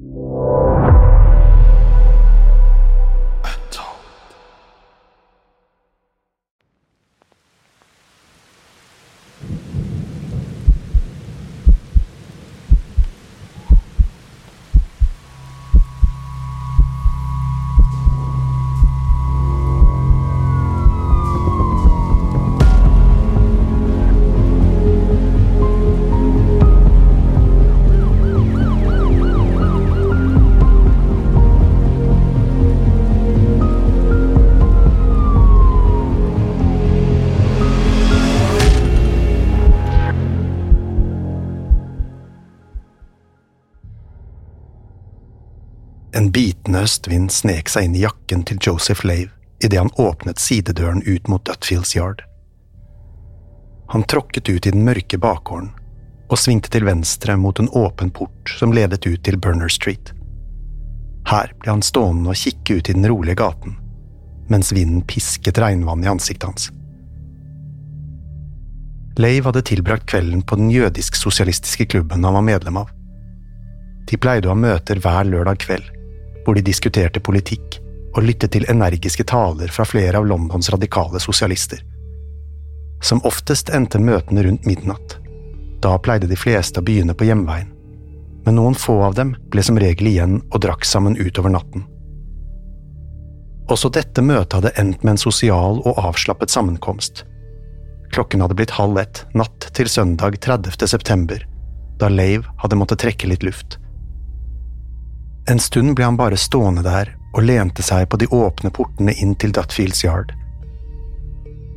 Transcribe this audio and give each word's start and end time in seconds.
En 0.00 0.69
bitende 46.80 46.86
høstvind 46.86 47.30
snek 47.30 47.68
seg 47.68 47.84
inn 47.84 47.96
i 47.96 48.04
jakken 48.04 48.44
til 48.44 48.58
Joseph 48.60 49.04
Lave 49.04 49.30
idet 49.62 49.78
han 49.78 49.90
åpnet 49.98 50.40
sidedøren 50.40 51.02
ut 51.04 51.28
mot 51.28 51.44
Dutfields 51.44 51.94
Yard. 51.96 52.22
Han 53.92 54.04
tråkket 54.04 54.48
ut 54.48 54.66
i 54.66 54.70
den 54.70 54.84
mørke 54.84 55.18
bakgården 55.18 55.70
og 56.30 56.38
svingte 56.38 56.70
til 56.70 56.86
venstre 56.86 57.36
mot 57.36 57.58
en 57.60 57.68
åpen 57.68 58.10
port 58.10 58.54
som 58.58 58.72
ledet 58.72 59.04
ut 59.06 59.22
til 59.22 59.36
Burner 59.36 59.68
Street. 59.68 60.14
Her 61.28 61.52
ble 61.60 61.70
han 61.70 61.82
stående 61.82 62.30
og 62.30 62.38
kikke 62.38 62.78
ut 62.78 62.88
i 62.88 62.96
den 62.96 63.06
rolige 63.06 63.36
gaten, 63.36 63.76
mens 64.48 64.72
vinden 64.72 65.02
pisket 65.04 65.58
regnvann 65.58 66.04
i 66.04 66.08
ansiktet 66.08 66.48
hans. 66.48 66.70
Lave 69.18 69.50
hadde 69.50 69.66
tilbrakt 69.68 70.08
kvelden 70.08 70.42
på 70.42 70.56
den 70.56 70.70
jødisk-sosialistiske 70.72 71.90
klubben 71.92 72.24
han 72.24 72.38
var 72.38 72.46
medlem 72.46 72.80
av. 72.80 72.88
De 74.08 74.16
pleide 74.16 74.48
å 74.48 74.54
ha 74.54 74.62
møter 74.62 75.02
hver 75.02 75.26
lørdag 75.28 75.60
kveld, 75.66 75.90
hvor 76.44 76.56
de 76.56 76.64
diskuterte 76.64 77.20
politikk 77.20 77.80
og 78.16 78.24
lyttet 78.26 78.54
til 78.54 78.66
energiske 78.70 79.24
taler 79.28 79.70
fra 79.70 79.86
flere 79.86 80.18
av 80.18 80.26
Londons 80.26 80.70
radikale 80.72 81.20
sosialister. 81.22 81.82
Som 83.02 83.22
oftest 83.24 83.70
endte 83.74 84.00
møtene 84.02 84.44
rundt 84.44 84.66
midnatt. 84.68 85.16
Da 85.80 85.94
pleide 85.98 86.28
de 86.28 86.36
fleste 86.36 86.80
å 86.80 86.84
begynne 86.84 87.14
på 87.16 87.28
hjemveien, 87.28 87.70
men 88.44 88.56
noen 88.56 88.76
få 88.76 88.98
av 89.06 89.16
dem 89.16 89.34
ble 89.52 89.64
som 89.64 89.78
regel 89.80 90.10
igjen 90.10 90.40
og 90.50 90.60
drakk 90.64 90.84
sammen 90.88 91.16
utover 91.16 91.52
natten. 91.54 91.86
Også 93.70 93.88
dette 93.94 94.22
møtet 94.24 94.58
hadde 94.58 94.74
endt 94.80 95.04
med 95.04 95.14
en 95.14 95.22
sosial 95.22 95.78
og 95.86 96.00
avslappet 96.02 96.50
sammenkomst. 96.50 97.24
Klokken 98.10 98.42
hadde 98.42 98.56
blitt 98.58 98.74
halv 98.74 98.98
ett 98.98 99.22
natt 99.38 99.68
til 99.76 99.88
søndag 99.88 100.40
30. 100.42 100.74
september, 100.90 101.44
da 102.00 102.08
Lave 102.10 102.50
hadde 102.58 102.78
måttet 102.80 103.04
trekke 103.04 103.30
litt 103.30 103.46
luft. 103.46 103.78
En 105.48 105.60
stund 105.60 105.96
ble 105.96 106.04
han 106.04 106.18
bare 106.20 106.36
stående 106.36 106.82
der 106.84 107.14
og 107.32 107.44
lente 107.46 107.82
seg 107.86 108.08
på 108.10 108.18
de 108.20 108.28
åpne 108.34 108.72
portene 108.74 109.14
inn 109.22 109.36
til 109.38 109.54
Dutfields 109.54 110.04
Yard. 110.04 110.34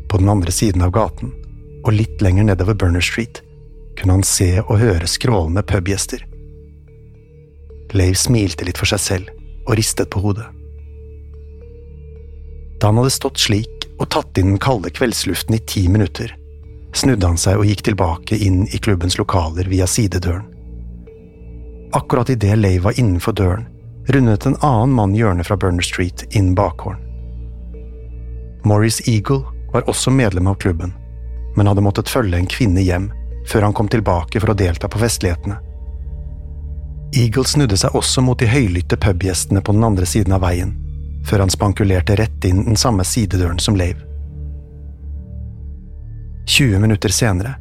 På 0.10 0.20
den 0.22 0.30
andre 0.30 0.52
siden 0.52 0.84
av 0.86 0.94
gaten, 0.94 1.32
og 1.84 1.94
litt 1.96 2.22
lenger 2.22 2.48
nedover 2.48 2.78
Burner 2.78 3.04
Street, 3.04 3.42
kunne 3.98 4.18
han 4.18 4.26
se 4.26 4.58
og 4.64 4.80
høre 4.82 5.10
skrålende 5.10 5.64
pubgjester. 5.64 6.26
Lave 7.94 8.18
smilte 8.18 8.66
litt 8.66 8.80
for 8.82 8.90
seg 8.90 9.02
selv 9.02 9.34
og 9.68 9.76
ristet 9.78 10.10
på 10.14 10.22
hodet. 10.24 10.48
Da 12.82 12.90
han 12.90 13.00
hadde 13.00 13.14
stått 13.16 13.40
slik 13.40 13.88
og 14.02 14.10
tatt 14.12 14.40
inn 14.42 14.56
den 14.56 14.62
kalde 14.62 14.92
kveldsluften 14.92 15.56
i 15.56 15.62
ti 15.70 15.86
minutter, 15.88 16.34
snudde 16.98 17.30
han 17.30 17.40
seg 17.40 17.62
og 17.62 17.70
gikk 17.70 17.86
tilbake 17.88 18.38
inn 18.38 18.66
i 18.74 18.82
klubbens 18.82 19.18
lokaler 19.22 19.70
via 19.70 19.88
sidedøren. 19.90 20.53
Akkurat 21.94 22.30
idet 22.30 22.58
Lay 22.58 22.80
var 22.80 23.00
innenfor 23.00 23.34
døren, 23.34 23.68
rundet 24.08 24.46
en 24.46 24.56
annen 24.62 24.96
mann 24.96 25.16
hjørnet 25.16 25.46
fra 25.46 25.58
Burner 25.58 25.86
Street 25.86 26.24
inn 26.36 26.56
bakgården. 26.56 27.02
Maurice 28.66 29.04
Eagle 29.06 29.44
var 29.74 29.86
også 29.90 30.10
medlem 30.12 30.48
av 30.48 30.56
klubben, 30.56 30.94
men 31.56 31.68
hadde 31.68 31.84
måttet 31.86 32.10
følge 32.10 32.40
en 32.40 32.50
kvinne 32.50 32.82
hjem 32.82 33.12
før 33.46 33.68
han 33.68 33.76
kom 33.78 33.92
tilbake 33.94 34.42
for 34.42 34.50
å 34.50 34.56
delta 34.58 34.90
på 34.90 35.02
festlighetene. 35.04 35.60
Eagle 37.14 37.46
snudde 37.46 37.78
seg 37.78 37.94
også 37.94 38.24
mot 38.26 38.42
de 38.42 38.50
høylytte 38.50 38.98
pubgjestene 38.98 39.62
på 39.62 39.76
den 39.78 39.86
andre 39.86 40.10
siden 40.10 40.34
av 40.34 40.42
veien, 40.48 40.74
før 41.30 41.46
han 41.46 41.54
spankulerte 41.54 42.18
rett 42.18 42.50
inn 42.50 42.64
den 42.72 42.80
samme 42.80 43.06
sidedøren 43.06 43.62
som 43.62 43.78
Lave. 43.78 44.02
20 46.50 46.82
minutter 46.82 47.14
senere, 47.14 47.54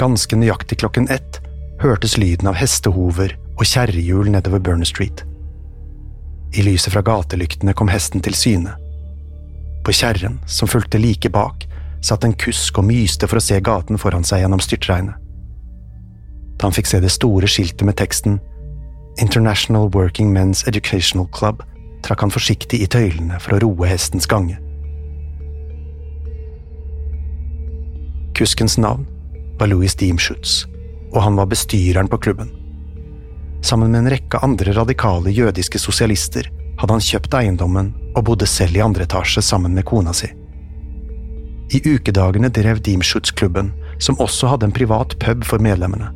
ganske 0.00 0.36
nøyaktig 0.36 0.80
klokken 0.80 1.12
ett, 1.12 1.42
hørtes 1.84 2.16
lyden 2.16 2.48
av 2.48 2.56
hestehover 2.56 3.36
og 3.60 3.68
kjerrehjul 3.68 4.30
nedover 4.32 4.58
Burner 4.58 4.88
Street. 4.88 5.24
I 6.56 6.64
lyset 6.64 6.94
fra 6.94 7.02
gatelyktene 7.04 7.74
kom 7.76 7.90
hesten 7.92 8.22
til 8.24 8.34
syne. 8.34 8.72
På 9.84 9.92
kjerren, 9.92 10.38
som 10.48 10.68
fulgte 10.68 10.98
like 10.98 11.28
bak, 11.30 11.66
satt 12.00 12.24
en 12.24 12.32
kusk 12.32 12.78
og 12.80 12.86
myste 12.88 13.28
for 13.28 13.36
å 13.36 13.44
se 13.44 13.58
gaten 13.60 14.00
foran 14.00 14.24
seg 14.24 14.42
gjennom 14.42 14.62
styrtregnet. 14.64 15.16
Da 16.56 16.68
han 16.68 16.76
fikk 16.76 16.88
se 16.88 17.00
det 17.00 17.12
store 17.12 17.48
skiltet 17.48 17.84
med 17.84 17.98
teksten 18.00 18.38
International 19.20 19.90
Working 19.92 20.32
Men's 20.32 20.64
Educational 20.68 21.28
Club, 21.36 21.60
trakk 22.04 22.24
han 22.24 22.32
forsiktig 22.32 22.80
i 22.80 22.88
tøylene 22.88 23.40
for 23.44 23.56
å 23.56 23.60
roe 23.64 23.88
hestens 23.88 24.28
gange. 24.28 24.56
Kuskens 28.36 28.78
navn 28.80 29.04
var 29.60 29.68
Louis 29.68 29.92
Deemschutz, 30.00 30.64
og 31.12 31.20
han 31.26 31.36
var 31.36 31.50
bestyreren 31.52 32.08
på 32.08 32.20
klubben. 32.24 32.54
Sammen 33.62 33.90
med 33.90 33.98
en 33.98 34.10
rekke 34.10 34.40
andre 34.44 34.72
radikale 34.72 35.32
jødiske 35.34 35.78
sosialister 35.78 36.48
hadde 36.80 36.94
han 36.96 37.04
kjøpt 37.04 37.34
eiendommen 37.36 37.92
og 38.14 38.24
bodde 38.30 38.48
selv 38.48 38.76
i 38.76 38.84
andre 38.84 39.04
etasje 39.04 39.42
sammen 39.44 39.74
med 39.76 39.84
kona 39.88 40.14
si. 40.16 40.30
I 41.70 41.80
ukedagene 41.86 42.48
drev 42.50 42.80
Deemschutz 42.82 43.30
klubben, 43.30 43.70
som 43.98 44.18
også 44.18 44.48
hadde 44.50 44.66
en 44.66 44.74
privat 44.74 45.18
pub 45.20 45.44
for 45.44 45.62
medlemmene. 45.62 46.10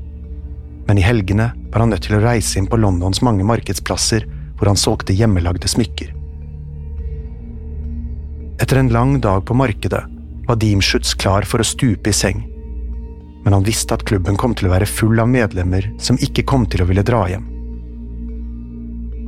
men 0.87 0.99
i 0.99 1.05
helgene 1.05 1.53
var 1.73 1.81
han 1.81 1.89
nødt 1.89 2.05
til 2.05 2.19
å 2.19 2.21
reise 2.21 2.59
inn 2.59 2.67
på 2.69 2.77
Londons 2.77 3.23
mange 3.25 3.45
markedsplasser 3.49 4.27
hvor 4.59 4.69
han 4.69 4.77
solgte 4.77 5.17
hjemmelagde 5.17 5.69
smykker. 5.69 6.11
Etter 8.61 8.79
en 8.79 8.93
lang 8.93 9.17
dag 9.21 9.47
på 9.49 9.57
markedet 9.57 10.03
var 10.45 10.61
Deemschutz 10.61 11.15
klar 11.17 11.49
for 11.49 11.65
å 11.65 11.67
stupe 11.67 12.13
i 12.13 12.17
seng, 12.17 12.45
men 13.45 13.53
han 13.53 13.67
visste 13.67 13.95
at 13.95 14.05
klubben 14.09 14.39
kom 14.41 14.55
til 14.57 14.69
å 14.69 14.75
være 14.75 14.89
full 14.89 15.21
av 15.21 15.29
medlemmer 15.29 15.91
som 16.01 16.19
ikke 16.21 16.47
kom 16.49 16.65
til 16.71 16.83
å 16.83 16.89
ville 16.89 17.05
dra 17.07 17.27
hjem. 17.29 17.45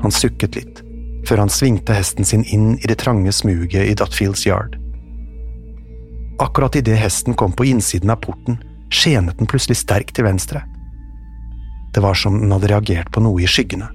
Han 0.02 0.12
sukket 0.12 0.56
litt, 0.56 0.80
før 1.28 1.44
han 1.44 1.52
svingte 1.52 1.96
hesten 1.96 2.24
sin 2.24 2.44
inn 2.44 2.76
i 2.78 2.88
det 2.88 2.98
trange 3.02 3.32
smuget 3.32 3.84
i 3.84 3.96
Dutfields 3.98 4.46
Yard. 4.48 4.78
Akkurat 6.42 6.76
idet 6.76 6.98
hesten 7.00 7.36
kom 7.36 7.52
på 7.56 7.68
innsiden 7.68 8.12
av 8.12 8.20
porten, 8.24 8.58
skjenet 8.92 9.38
den 9.38 9.48
plutselig 9.50 9.80
sterkt 9.80 10.16
til 10.16 10.28
venstre. 10.28 10.62
Det 11.94 12.02
var 12.04 12.16
som 12.16 12.38
den 12.40 12.52
hadde 12.52 12.68
reagert 12.72 13.12
på 13.12 13.22
noe 13.24 13.40
i 13.42 13.48
skyggene. 13.48 13.88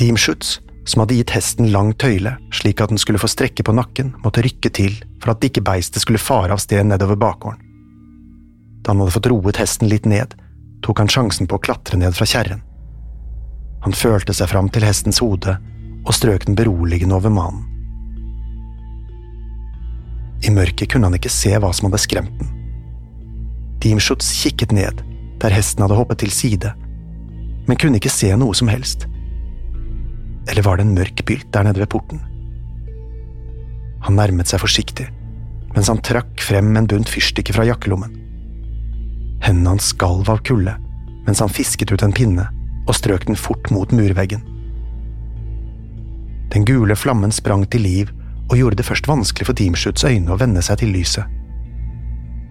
Deemschutz, 0.00 0.58
som 0.88 1.04
hadde 1.04 1.16
gitt 1.18 1.32
hesten 1.36 1.70
lang 1.72 1.92
tøyle 2.00 2.34
slik 2.52 2.80
at 2.82 2.92
den 2.92 3.00
skulle 3.00 3.20
få 3.20 3.28
strekke 3.30 3.64
på 3.64 3.76
nakken, 3.76 4.14
måtte 4.24 4.44
rykke 4.44 4.72
til 4.74 4.96
for 5.22 5.32
at 5.32 5.44
ikke 5.44 5.64
beistet 5.64 6.04
skulle 6.04 6.20
fare 6.20 6.52
av 6.52 6.60
sted 6.64 6.84
nedover 6.88 7.16
bakgården. 7.20 7.73
Da 8.84 8.92
han 8.92 9.00
hadde 9.00 9.14
fått 9.16 9.30
roet 9.32 9.58
hesten 9.60 9.88
litt 9.88 10.04
ned, 10.04 10.34
tok 10.84 11.00
han 11.00 11.08
sjansen 11.08 11.48
på 11.48 11.56
å 11.56 11.62
klatre 11.64 11.96
ned 11.96 12.16
fra 12.16 12.28
kjerren. 12.28 12.60
Han 13.84 13.96
følte 13.96 14.34
seg 14.36 14.50
fram 14.52 14.68
til 14.72 14.84
hestens 14.84 15.20
hode 15.24 15.56
og 16.04 16.12
strøk 16.12 16.44
den 16.44 16.56
beroligende 16.58 17.16
over 17.16 17.32
manen. 17.32 17.64
I 20.44 20.52
mørket 20.52 20.90
kunne 20.92 21.08
han 21.08 21.16
ikke 21.16 21.32
se 21.32 21.54
hva 21.56 21.70
som 21.72 21.88
hadde 21.88 22.02
skremt 22.02 22.36
den. 22.40 22.50
Dimschutz 23.80 24.28
kikket 24.42 24.72
ned 24.76 25.00
der 25.40 25.52
hesten 25.52 25.84
hadde 25.84 25.96
hoppet 25.96 26.20
til 26.20 26.32
side, 26.32 26.72
men 27.64 27.80
kunne 27.80 28.00
ikke 28.00 28.12
se 28.12 28.30
noe 28.36 28.56
som 28.56 28.68
helst. 28.68 29.06
Eller 30.48 30.64
var 30.64 30.76
det 30.76 30.86
en 30.86 30.96
mørk 30.96 31.24
bylt 31.24 31.48
der 31.52 31.64
nede 31.64 31.80
ved 31.80 31.92
porten? 31.92 32.20
Han 34.04 34.20
nærmet 34.20 34.48
seg 34.48 34.60
forsiktig, 34.60 35.08
mens 35.72 35.88
han 35.88 36.04
trakk 36.04 36.44
frem 36.44 36.74
en 36.76 36.88
bunt 36.88 37.08
fyrstikker 37.08 37.56
fra 37.56 37.64
jakkelommen. 37.68 38.23
Hendene 39.44 39.74
hans 39.74 39.92
skalv 39.92 40.30
av 40.32 40.42
kulde 40.46 40.78
mens 41.24 41.40
han 41.40 41.52
fisket 41.52 41.92
ut 41.92 42.02
en 42.04 42.12
pinne 42.12 42.44
og 42.84 42.96
strøk 42.96 43.24
den 43.28 43.38
fort 43.38 43.70
mot 43.72 43.92
murveggen. 43.96 44.42
Den 46.52 46.66
gule 46.68 46.96
flammen 46.96 47.32
sprang 47.32 47.64
til 47.72 47.86
liv 47.86 48.10
og 48.50 48.58
gjorde 48.58 48.78
det 48.78 48.86
først 48.86 49.08
vanskelig 49.08 49.48
for 49.48 49.56
Deemshoots 49.56 50.04
øyne 50.04 50.34
å 50.34 50.38
venne 50.40 50.62
seg 50.62 50.82
til 50.82 50.92
lyset. 50.92 51.24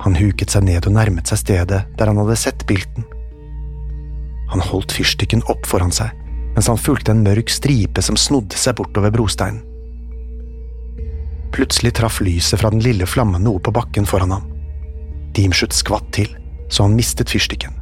Han 0.03 0.17
huket 0.17 0.51
seg 0.51 0.65
ned 0.67 0.87
og 0.89 0.95
nærmet 0.97 1.29
seg 1.29 1.39
stedet 1.43 1.83
der 1.97 2.09
han 2.09 2.19
hadde 2.19 2.39
sett 2.39 2.65
bilten. 2.67 3.05
Han 4.51 4.65
holdt 4.65 4.93
fyrstikken 4.93 5.45
opp 5.49 5.69
foran 5.69 5.93
seg, 5.93 6.11
mens 6.57 6.67
han 6.69 6.81
fulgte 6.81 7.13
en 7.13 7.23
mørk 7.25 7.53
stripe 7.53 8.01
som 8.05 8.17
snodde 8.19 8.57
seg 8.59 8.75
bortover 8.77 9.13
brosteinen. 9.13 9.61
Plutselig 11.53 11.93
traff 11.93 12.19
lyset 12.25 12.59
fra 12.59 12.71
den 12.73 12.81
lille 12.81 13.05
flammen 13.05 13.45
noe 13.45 13.61
på 13.61 13.71
bakken 13.73 14.09
foran 14.09 14.33
ham. 14.33 14.47
Deemshoot 15.37 15.73
skvatt 15.73 16.09
til, 16.17 16.31
så 16.73 16.87
han 16.87 16.97
mistet 16.97 17.29
fyrstikken. 17.29 17.75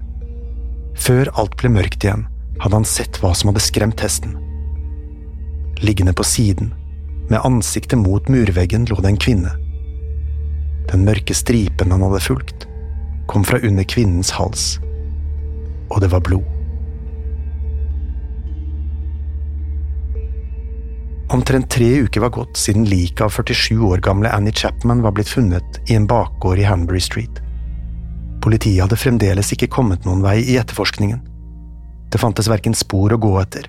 Før 1.00 1.32
alt 1.40 1.56
ble 1.60 1.72
mørkt 1.72 2.04
igjen, 2.04 2.26
hadde 2.60 2.82
han 2.82 2.88
sett 2.88 3.22
hva 3.22 3.32
som 3.38 3.50
hadde 3.50 3.64
skremt 3.64 4.04
hesten. 4.04 4.36
Liggende 5.82 6.14
på 6.14 6.26
siden, 6.28 6.74
med 7.32 7.40
ansiktet 7.48 8.00
mot 8.02 8.28
murveggen, 8.30 8.90
lå 8.92 9.00
det 9.00 9.14
en 9.14 9.22
kvinne. 9.26 9.54
Den 10.92 11.06
mørke 11.08 11.34
stripen 11.38 11.94
han 11.96 12.04
hadde 12.04 12.20
fulgt, 12.26 12.68
kom 13.32 13.46
fra 13.48 13.62
under 13.64 13.88
kvinnens 13.88 14.34
hals, 14.36 14.74
og 15.88 16.02
det 16.04 16.12
var 16.12 16.26
blod. 16.28 16.48
Omtrent 21.32 21.70
tre 21.72 21.88
uker 22.04 22.26
var 22.26 22.34
gått 22.36 22.60
siden 22.60 22.84
liket 22.92 23.24
av 23.24 23.32
47 23.32 23.80
år 23.88 24.04
gamle 24.04 24.28
Annie 24.36 24.52
Chapman 24.52 25.00
var 25.06 25.16
blitt 25.16 25.32
funnet 25.32 25.80
i 25.88 25.96
en 25.96 26.10
bakgård 26.12 26.60
i 26.60 26.68
Hanbury 26.68 27.00
Street. 27.00 27.40
Politiet 28.42 28.82
hadde 28.82 28.98
fremdeles 28.98 29.52
ikke 29.54 29.70
kommet 29.70 30.06
noen 30.08 30.24
vei 30.26 30.40
i 30.42 30.58
etterforskningen. 30.58 31.22
Det 32.12 32.20
fantes 32.20 32.50
verken 32.50 32.74
spor 32.76 33.14
å 33.14 33.20
gå 33.22 33.36
etter, 33.40 33.68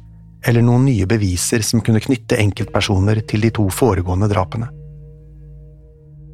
eller 0.49 0.65
noen 0.65 0.87
nye 0.89 1.07
beviser 1.07 1.63
som 1.67 1.83
kunne 1.85 2.01
knytte 2.03 2.41
enkeltpersoner 2.41 3.21
til 3.29 3.45
de 3.45 3.53
to 3.55 3.69
foregående 3.71 4.31
drapene. 4.33 4.71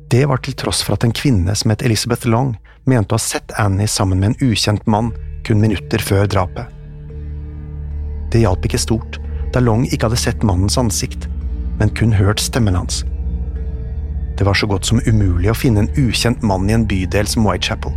Det 0.08 0.22
var 0.30 0.40
til 0.40 0.54
tross 0.56 0.80
for 0.86 0.96
at 0.96 1.04
en 1.04 1.12
kvinne 1.12 1.52
som 1.58 1.74
het 1.74 1.82
Elizabeth 1.84 2.30
Long, 2.30 2.54
mente 2.88 3.12
å 3.12 3.18
ha 3.18 3.20
sett 3.20 3.52
Annie 3.60 3.90
sammen 3.90 4.22
med 4.22 4.30
en 4.30 4.52
ukjent 4.52 4.86
mann 4.88 5.10
kun 5.44 5.60
minutter 5.60 6.00
før 6.00 6.30
drapet. 6.30 6.70
Det 8.32 8.40
hjalp 8.40 8.64
ikke 8.64 8.80
stort, 8.80 9.18
da 9.52 9.60
Long 9.60 9.84
ikke 9.88 10.08
hadde 10.08 10.20
sett 10.20 10.46
mannens 10.46 10.78
ansikt, 10.80 11.28
men 11.78 11.92
kun 11.92 12.14
hørt 12.16 12.40
stemmen 12.40 12.76
hans. 12.78 13.02
Det 14.38 14.46
var 14.46 14.56
så 14.56 14.68
godt 14.70 14.86
som 14.88 15.02
umulig 15.04 15.50
å 15.50 15.56
finne 15.56 15.84
en 15.84 15.94
ukjent 15.98 16.44
mann 16.46 16.68
i 16.70 16.76
en 16.76 16.86
bydel 16.88 17.28
som 17.28 17.44
Whitechapel. 17.44 17.92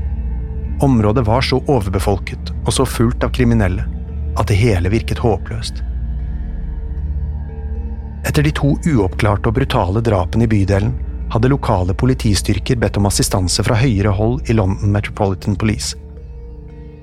Området 0.82 1.28
var 1.28 1.42
så 1.42 1.60
overbefolket 1.68 2.52
og 2.66 2.74
så 2.74 2.86
fullt 2.90 3.24
av 3.24 3.34
kriminelle 3.36 3.86
at 4.40 4.50
det 4.50 4.58
hele 4.58 4.90
virket 4.90 5.22
håpløst. 5.22 5.84
Etter 8.26 8.46
de 8.46 8.54
to 8.58 8.74
uoppklarte 8.90 9.50
og 9.50 9.58
brutale 9.58 10.02
drapene 10.06 10.48
i 10.48 10.50
bydelen 10.50 10.94
hadde 11.32 11.52
lokale 11.52 11.94
politistyrker 11.98 12.80
bedt 12.82 12.98
om 12.98 13.08
assistanse 13.10 13.64
fra 13.66 13.78
høyere 13.78 14.14
hold 14.18 14.50
i 14.50 14.58
London 14.58 14.94
Metropolitan 14.94 15.56
Police. 15.56 15.98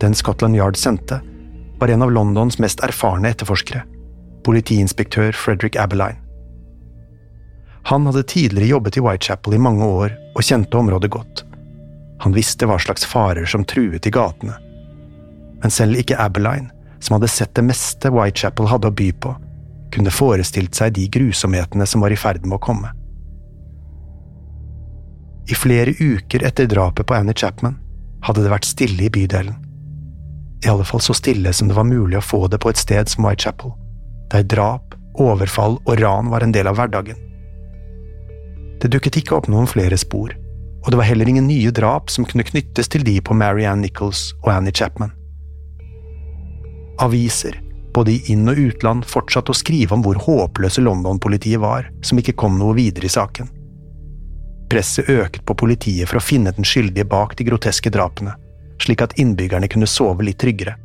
Den 0.03 0.15
Scotland 0.15 0.57
Yard 0.57 0.77
sendte, 0.77 1.21
var 1.79 1.89
en 1.89 2.03
av 2.03 2.13
Londons 2.13 2.59
mest 2.59 2.83
erfarne 2.83 3.31
etterforskere, 3.31 3.85
politiinspektør 4.47 5.33
Frederick 5.33 5.79
Abeline. 5.79 6.19
Han 7.89 8.07
hadde 8.07 8.27
tidligere 8.27 8.75
jobbet 8.75 8.99
i 8.99 9.03
Whitechapel 9.05 9.55
i 9.55 9.63
mange 9.63 9.87
år 9.87 10.17
og 10.35 10.43
kjente 10.45 10.79
området 10.79 11.11
godt. 11.15 11.48
Han 12.23 12.35
visste 12.35 12.67
hva 12.67 12.79
slags 12.83 13.07
farer 13.07 13.47
som 13.47 13.65
truet 13.65 14.07
i 14.07 14.13
gatene. 14.15 14.57
Men 15.63 15.75
selv 15.75 15.99
ikke 15.99 16.19
Abeline, 16.19 16.71
som 17.01 17.15
hadde 17.17 17.31
sett 17.31 17.55
det 17.55 17.67
meste 17.67 18.11
Whitechapel 18.11 18.71
hadde 18.71 18.91
å 18.91 18.95
by 18.95 19.11
på, 19.23 19.35
kunne 19.95 20.13
forestilt 20.13 20.75
seg 20.77 20.97
de 20.97 21.07
grusomhetene 21.11 21.87
som 21.87 22.03
var 22.05 22.13
i 22.13 22.19
ferd 22.19 22.45
med 22.47 22.59
å 22.59 22.63
komme. 22.63 22.91
I 25.49 25.57
flere 25.57 25.95
uker 25.97 26.45
etter 26.45 26.69
drapet 26.69 27.07
på 27.09 27.17
Annie 27.17 27.37
Chapman 27.37 27.79
hadde 28.27 28.45
det 28.45 28.53
vært 28.53 28.69
stille 28.69 29.07
i 29.07 29.13
bydelen. 29.13 29.57
I 30.65 30.69
alle 30.69 30.85
fall 30.85 31.01
så 31.01 31.15
stille 31.15 31.53
som 31.55 31.71
det 31.71 31.77
var 31.79 31.87
mulig 31.87 32.19
å 32.19 32.25
få 32.25 32.47
det 32.51 32.59
på 32.61 32.73
et 32.73 32.81
sted 32.81 33.09
som 33.09 33.25
Whitechapel, 33.25 33.73
der 34.33 34.45
drap, 34.45 34.97
overfall 35.19 35.79
og 35.87 36.03
ran 36.03 36.29
var 36.31 36.45
en 36.45 36.53
del 36.55 36.69
av 36.69 36.77
hverdagen. 36.79 37.17
Det 38.83 38.91
dukket 38.93 39.23
ikke 39.23 39.39
opp 39.39 39.49
noen 39.51 39.71
flere 39.71 39.97
spor, 39.99 40.35
og 40.85 40.91
det 40.91 40.99
var 41.01 41.09
heller 41.09 41.29
ingen 41.29 41.49
nye 41.49 41.71
drap 41.75 42.11
som 42.11 42.27
kunne 42.29 42.47
knyttes 42.47 42.89
til 42.89 43.05
de 43.05 43.19
på 43.21 43.35
Marianne 43.35 43.85
Nichols 43.85 44.33
og 44.45 44.53
Annie 44.55 44.75
Chapman. 44.75 45.13
Aviser, 47.03 47.59
både 47.95 48.15
i 48.15 48.33
inn- 48.33 48.49
og 48.51 48.59
utland, 48.59 49.07
fortsatte 49.07 49.53
å 49.53 49.59
skrive 49.59 49.95
om 49.95 50.03
hvor 50.05 50.19
håpløse 50.23 50.83
London-politiet 50.83 51.61
var, 51.63 51.91
som 52.03 52.19
ikke 52.19 52.37
kom 52.39 52.59
noe 52.59 52.77
videre 52.79 53.09
i 53.09 53.13
saken. 53.13 53.51
Presset 54.69 55.09
øket 55.09 55.45
på 55.49 55.57
politiet 55.57 56.11
for 56.11 56.21
å 56.21 56.25
finne 56.25 56.53
den 56.55 56.67
skyldige 56.67 57.09
bak 57.09 57.35
de 57.39 57.47
groteske 57.49 57.91
drapene, 57.91 58.35
slik 58.83 59.03
at 59.03 59.17
innbyggerne 59.19 59.71
kunne 59.71 59.89
sove 59.89 60.27
litt 60.27 60.39
tryggere. 60.43 60.77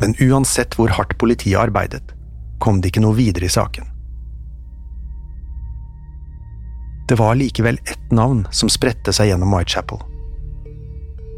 Men 0.00 0.16
uansett 0.20 0.74
hvor 0.74 0.90
hardt 0.96 1.16
politiet 1.20 1.60
arbeidet, 1.60 2.02
kom 2.58 2.80
det 2.80 2.90
ikke 2.90 3.04
noe 3.04 3.16
videre 3.16 3.46
i 3.46 3.52
saken. 3.52 3.93
Det 7.08 7.18
var 7.20 7.36
likevel 7.36 7.78
ett 7.84 8.12
navn 8.12 8.46
som 8.50 8.70
spredte 8.72 9.12
seg 9.12 9.28
gjennom 9.28 9.52
Whitechapel. 9.52 10.00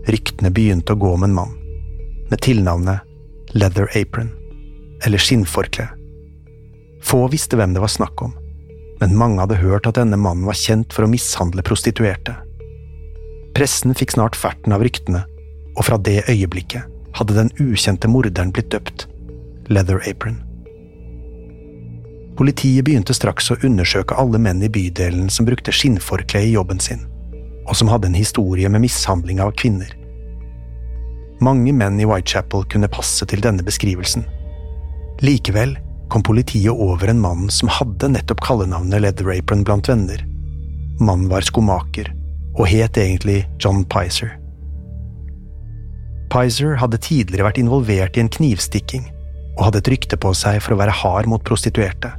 Ryktene 0.07 0.53
begynte 0.55 0.95
å 0.95 1.01
gå 1.03 1.13
om 1.17 1.27
en 1.27 1.35
mann, 1.35 1.55
med 2.31 2.43
tilnavnet 2.47 3.55
Leather 3.55 3.91
Apron, 3.99 4.31
eller 5.03 5.19
skinnforkle. 5.19 5.89
Få 7.03 7.27
visste 7.31 7.59
hvem 7.59 7.75
det 7.75 7.83
var 7.83 7.91
snakk 7.91 8.23
om 8.23 8.37
men 9.01 9.17
mange 9.17 9.43
hadde 9.43 9.61
hørt 9.61 9.87
at 9.89 9.99
denne 9.99 10.19
mannen 10.21 10.47
var 10.49 10.57
kjent 10.57 10.95
for 10.95 11.05
å 11.05 11.11
mishandle 11.11 11.65
prostituerte. 11.67 12.37
Pressen 13.57 13.97
fikk 13.97 14.17
snart 14.17 14.37
ferten 14.37 14.75
av 14.77 14.85
ryktene, 14.85 15.25
og 15.77 15.85
fra 15.89 15.99
det 16.01 16.23
øyeblikket 16.31 16.89
hadde 17.17 17.37
den 17.37 17.53
ukjente 17.61 18.09
morderen 18.09 18.53
blitt 18.53 18.71
døpt 18.73 19.07
Leather 19.73 20.01
Apron. 20.09 20.41
Politiet 22.37 22.85
begynte 22.85 23.15
straks 23.17 23.49
å 23.49 23.57
undersøke 23.65 24.17
alle 24.21 24.37
menn 24.43 24.61
i 24.61 24.69
bydelen 24.69 25.31
som 25.33 25.47
brukte 25.49 25.73
skinnforkle 25.73 26.43
i 26.45 26.51
jobben 26.53 26.81
sin, 26.83 27.07
og 27.65 27.79
som 27.79 27.89
hadde 27.89 28.11
en 28.11 28.19
historie 28.19 28.69
med 28.69 28.85
mishandling 28.85 29.41
av 29.41 29.55
kvinner. 29.57 29.89
Mange 31.41 31.73
menn 31.73 31.97
i 32.01 32.05
Whitechapel 32.09 32.67
kunne 32.73 32.91
passe 32.93 33.25
til 33.29 33.41
denne 33.45 33.65
beskrivelsen. 33.65 34.27
Likevel 35.25 35.79
kom 36.13 36.25
politiet 36.25 36.73
over 36.73 37.09
en 37.09 37.23
mann 37.25 37.49
som 37.53 37.73
hadde 37.73 38.13
nettopp 38.13 38.45
kallenavnet 38.45 39.01
Leatherapron 39.01 39.65
blant 39.65 39.89
venner. 39.89 40.21
Mannen 41.01 41.31
var 41.33 41.45
skomaker, 41.45 42.13
og 42.57 42.69
het 42.69 43.01
egentlig 43.01 43.47
John 43.61 43.81
Pizer. 43.89 44.37
Pizer 46.33 46.77
hadde 46.83 47.01
tidligere 47.01 47.49
vært 47.49 47.65
involvert 47.65 48.17
i 48.17 48.25
en 48.25 48.33
knivstikking 48.33 49.09
og 49.57 49.71
hadde 49.71 49.81
et 49.81 49.93
rykte 49.95 50.21
på 50.21 50.37
seg 50.37 50.61
for 50.61 50.77
å 50.77 50.81
være 50.85 51.01
hard 51.01 51.29
mot 51.33 51.45
prostituerte. 51.49 52.13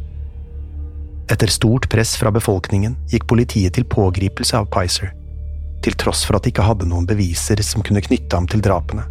Etter 1.28 1.48
stort 1.48 1.90
press 1.90 2.16
fra 2.16 2.32
befolkningen 2.32 2.96
gikk 3.12 3.28
politiet 3.28 3.76
til 3.76 3.86
pågripelse 3.90 4.56
av 4.56 4.70
Pizer, 4.72 5.12
til 5.84 5.98
tross 6.00 6.24
for 6.24 6.38
at 6.38 6.46
de 6.46 6.54
ikke 6.54 6.64
hadde 6.64 6.88
noen 6.88 7.08
beviser 7.10 7.60
som 7.66 7.84
kunne 7.84 8.04
knytte 8.04 8.36
ham 8.36 8.48
til 8.48 8.64
drapene. 8.64 9.04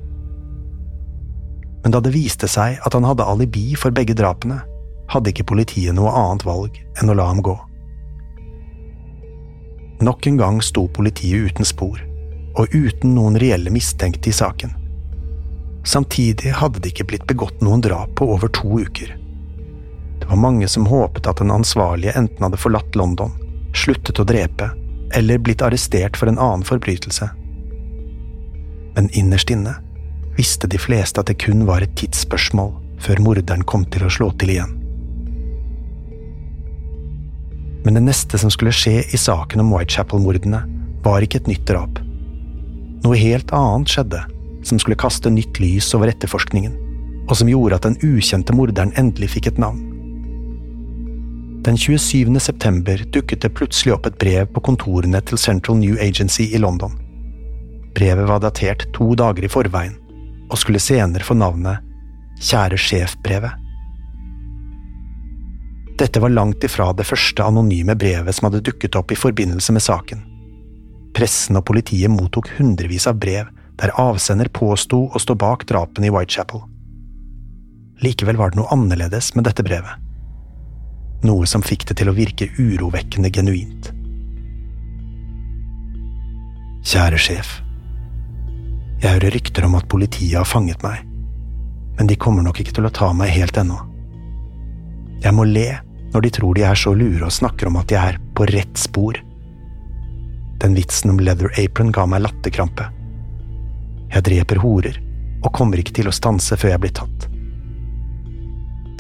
Men 1.85 1.93
da 1.93 2.01
det 2.03 2.15
viste 2.17 2.49
seg 2.51 2.81
at 2.81 2.97
han 2.97 3.05
hadde 3.07 3.27
alibi 3.29 3.77
for 3.79 3.95
begge 3.95 4.17
drapene, 4.17 4.63
hadde 5.13 5.31
ikke 5.31 5.47
politiet 5.53 5.95
noe 5.95 6.11
annet 6.11 6.47
valg 6.49 6.81
enn 6.99 7.13
å 7.13 7.15
la 7.15 7.29
ham 7.29 7.45
gå. 7.45 7.55
Nok 10.03 10.27
en 10.27 10.41
gang 10.41 10.59
sto 10.65 10.87
politiet 10.93 11.53
uten 11.53 11.69
spor, 11.69 12.01
og 12.57 12.73
uten 12.73 13.15
noen 13.15 13.37
reelle 13.41 13.71
mistenkte 13.73 14.33
i 14.33 14.35
saken. 14.35 14.73
Samtidig 15.87 16.57
hadde 16.59 16.81
det 16.83 16.95
ikke 16.95 17.07
blitt 17.13 17.29
begått 17.29 17.63
noen 17.63 17.85
drap 17.85 18.17
på 18.19 18.27
over 18.35 18.51
to 18.51 18.81
uker. 18.83 19.15
Det 20.27 20.31
var 20.31 20.43
mange 20.43 20.67
som 20.69 20.89
håpet 20.91 21.27
at 21.31 21.39
den 21.39 21.53
ansvarlige 21.55 22.11
enten 22.19 22.43
hadde 22.43 22.59
forlatt 22.59 22.97
London, 22.99 23.31
sluttet 23.79 24.19
å 24.19 24.25
drepe, 24.27 24.73
eller 25.15 25.39
blitt 25.39 25.63
arrestert 25.63 26.19
for 26.19 26.27
en 26.27 26.41
annen 26.43 26.65
forbrytelse. 26.67 27.29
Men 28.97 29.07
innerst 29.15 29.55
inne 29.55 29.77
visste 30.35 30.67
de 30.67 30.83
fleste 30.83 31.23
at 31.23 31.31
det 31.31 31.39
kun 31.45 31.63
var 31.71 31.87
et 31.87 31.95
tidsspørsmål 31.95 32.75
før 33.07 33.23
morderen 33.23 33.63
kom 33.63 33.87
til 33.87 34.03
å 34.03 34.11
slå 34.11 34.33
til 34.35 34.57
igjen. 34.57 34.75
Men 37.87 37.95
det 37.95 38.07
neste 38.09 38.43
som 38.43 38.51
skulle 38.51 38.75
skje 38.75 39.05
i 39.07 39.25
saken 39.29 39.63
om 39.63 39.71
Whitechapel-mordene, 39.71 40.67
var 41.07 41.23
ikke 41.23 41.45
et 41.45 41.55
nytt 41.55 41.69
drap. 41.71 42.01
Noe 43.07 43.15
helt 43.23 43.55
annet 43.55 43.95
skjedde, 43.95 44.27
som 44.67 44.83
skulle 44.83 44.99
kaste 44.99 45.31
nytt 45.31 45.63
lys 45.63 45.95
over 45.95 46.11
etterforskningen, 46.11 46.75
og 47.31 47.37
som 47.39 47.47
gjorde 47.47 47.79
at 47.79 47.87
den 47.87 48.01
ukjente 48.03 48.59
morderen 48.59 48.91
endelig 48.99 49.37
fikk 49.37 49.55
et 49.55 49.63
navn. 49.63 49.93
Den 51.67 51.77
27. 51.77 52.41
september 52.41 53.01
dukket 53.13 53.41
det 53.43 53.49
plutselig 53.59 53.91
opp 53.97 54.05
et 54.07 54.19
brev 54.23 54.47
på 54.55 54.61
kontorene 54.69 55.19
til 55.27 55.39
Central 55.39 55.81
New 55.81 55.97
Agency 55.99 56.45
i 56.55 56.61
London. 56.63 56.93
Brevet 57.97 58.29
var 58.29 58.39
datert 58.45 58.85
to 58.95 59.09
dager 59.19 59.43
i 59.43 59.51
forveien, 59.51 59.97
og 60.47 60.61
skulle 60.63 60.79
senere 60.79 61.27
få 61.27 61.35
navnet 61.35 61.83
Kjære 62.39 62.79
sjef-brevet. 62.79 63.59
Dette 65.99 66.23
var 66.23 66.37
langt 66.37 66.63
ifra 66.71 66.93
det 66.95 67.09
første 67.11 67.43
anonyme 67.43 67.99
brevet 67.99 68.39
som 68.39 68.47
hadde 68.47 68.63
dukket 68.71 68.95
opp 69.03 69.11
i 69.11 69.19
forbindelse 69.19 69.75
med 69.75 69.83
saken. 69.83 70.23
Pressen 71.19 71.59
og 71.59 71.67
politiet 71.67 72.15
mottok 72.15 72.55
hundrevis 72.61 73.11
av 73.11 73.19
brev 73.19 73.51
der 73.83 73.99
avsender 73.99 74.55
påsto 74.55 75.09
å 75.11 75.19
stå 75.19 75.35
bak 75.35 75.67
drapene 75.67 76.13
i 76.13 76.15
Whitechapel. 76.15 76.63
Likevel 78.07 78.39
var 78.39 78.55
det 78.55 78.63
noe 78.63 78.71
annerledes 78.71 79.35
med 79.35 79.51
dette 79.51 79.67
brevet. 79.67 80.06
Noe 81.25 81.47
som 81.49 81.65
fikk 81.65 81.87
det 81.89 81.97
til 82.01 82.11
å 82.11 82.17
virke 82.17 82.51
urovekkende 82.59 83.31
genuint. 83.33 83.93
Kjære 86.87 87.19
sjef. 87.19 87.57
Jeg 89.03 89.17
hører 89.17 89.35
rykter 89.35 89.67
om 89.67 89.77
at 89.79 89.89
politiet 89.93 90.37
har 90.39 90.49
fanget 90.49 90.85
meg, 90.85 91.03
men 91.97 92.09
de 92.09 92.17
kommer 92.21 92.45
nok 92.45 92.61
ikke 92.61 92.77
til 92.77 92.89
å 92.89 92.93
ta 92.95 93.11
meg 93.17 93.33
helt 93.35 93.57
ennå. 93.61 93.79
Jeg 95.25 95.35
må 95.35 95.47
le 95.49 95.69
når 96.13 96.25
de 96.25 96.33
tror 96.37 96.57
de 96.57 96.65
er 96.65 96.79
så 96.79 96.93
lure 96.97 97.27
og 97.27 97.35
snakker 97.35 97.69
om 97.69 97.79
at 97.81 97.91
de 97.91 97.99
er 98.01 98.21
på 98.37 98.47
rett 98.49 98.79
spor. 98.81 99.19
Den 100.63 100.77
vitsen 100.77 101.13
om 101.13 101.21
leather 101.21 101.53
apron 101.61 101.93
ga 101.93 102.07
meg 102.09 102.23
latterkrampe. 102.25 102.87
Jeg 104.15 104.25
dreper 104.29 104.63
horer 104.63 105.01
og 105.43 105.53
kommer 105.57 105.81
ikke 105.81 105.97
til 105.99 106.09
å 106.09 106.15
stanse 106.15 106.57
før 106.57 106.77
jeg 106.77 106.85
blir 106.85 106.95
tatt. 106.97 107.27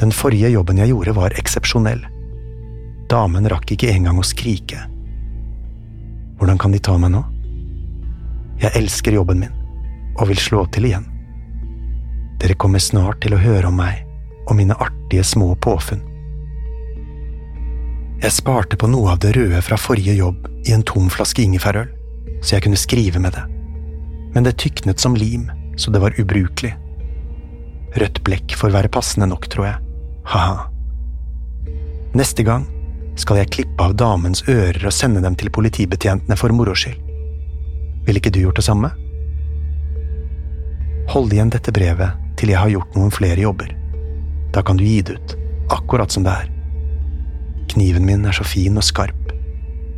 Den 0.00 0.12
forrige 0.12 0.50
jobben 0.52 0.78
jeg 0.80 0.92
gjorde, 0.92 1.14
var 1.16 1.36
eksepsjonell. 1.40 2.02
Damen 3.08 3.48
rakk 3.48 3.70
ikke 3.72 3.92
engang 3.94 4.18
å 4.20 4.26
skrike. 4.26 4.82
Hvordan 6.36 6.58
kan 6.60 6.74
de 6.74 6.80
ta 6.82 6.96
meg 7.00 7.14
nå? 7.14 7.22
Jeg 8.60 8.74
elsker 8.76 9.16
jobben 9.16 9.40
min 9.40 9.54
og 10.16 10.30
vil 10.30 10.40
slå 10.40 10.64
til 10.72 10.88
igjen. 10.88 11.06
Dere 12.40 12.56
kommer 12.60 12.80
snart 12.80 13.20
til 13.24 13.36
å 13.36 13.40
høre 13.40 13.68
om 13.68 13.76
meg 13.80 14.02
og 14.46 14.56
mine 14.58 14.76
artige 14.80 15.24
små 15.24 15.54
påfunn. 15.60 16.02
Jeg 18.22 18.32
sparte 18.32 18.78
på 18.80 18.88
noe 18.88 19.12
av 19.12 19.20
det 19.20 19.34
røde 19.36 19.60
fra 19.64 19.76
forrige 19.80 20.16
jobb 20.16 20.48
i 20.64 20.72
en 20.72 20.84
tom 20.88 21.10
flaske 21.12 21.44
ingefærøl, 21.44 21.88
så 22.40 22.56
jeg 22.56 22.64
kunne 22.64 22.80
skrive 22.80 23.20
med 23.20 23.36
det. 23.36 23.44
Men 24.32 24.48
det 24.48 24.56
tyknet 24.60 25.00
som 25.00 25.16
lim, 25.16 25.50
så 25.76 25.92
det 25.92 26.00
var 26.00 26.16
ubrukelig. 26.20 26.72
Rødt 27.96 28.22
blekk 28.24 28.56
får 28.56 28.72
være 28.72 28.92
passende 28.92 29.28
nok, 29.28 29.48
tror 29.52 29.68
jeg. 29.68 29.86
Ha-ha. 30.26 30.66
Neste 32.16 32.42
gang 32.42 32.66
skal 33.21 33.40
jeg 33.40 33.52
klippe 33.54 33.85
av 33.85 33.95
damens 33.97 34.42
ører 34.50 34.88
og 34.88 34.95
sende 34.95 35.23
dem 35.25 35.37
til 35.38 35.52
politibetjentene 35.54 36.37
for 36.38 36.54
moro 36.54 36.75
skyld. 36.76 36.99
Ville 38.06 38.21
ikke 38.21 38.33
du 38.35 38.40
gjort 38.42 38.59
det 38.61 38.66
samme? 38.66 38.90
Hold 41.12 41.33
igjen 41.33 41.52
dette 41.54 41.75
brevet 41.75 42.18
til 42.37 42.52
jeg 42.52 42.61
har 42.61 42.73
gjort 42.73 42.99
noen 42.99 43.14
flere 43.14 43.40
jobber. 43.40 43.71
Da 44.54 44.62
kan 44.66 44.78
du 44.78 44.85
gi 44.85 45.00
det 45.06 45.16
ut, 45.16 45.37
akkurat 45.73 46.12
som 46.12 46.26
det 46.26 46.35
er. 46.35 46.52
Kniven 47.73 48.06
min 48.06 48.26
er 48.26 48.37
så 48.37 48.47
fin 48.47 48.78
og 48.78 48.87
skarp. 48.87 49.33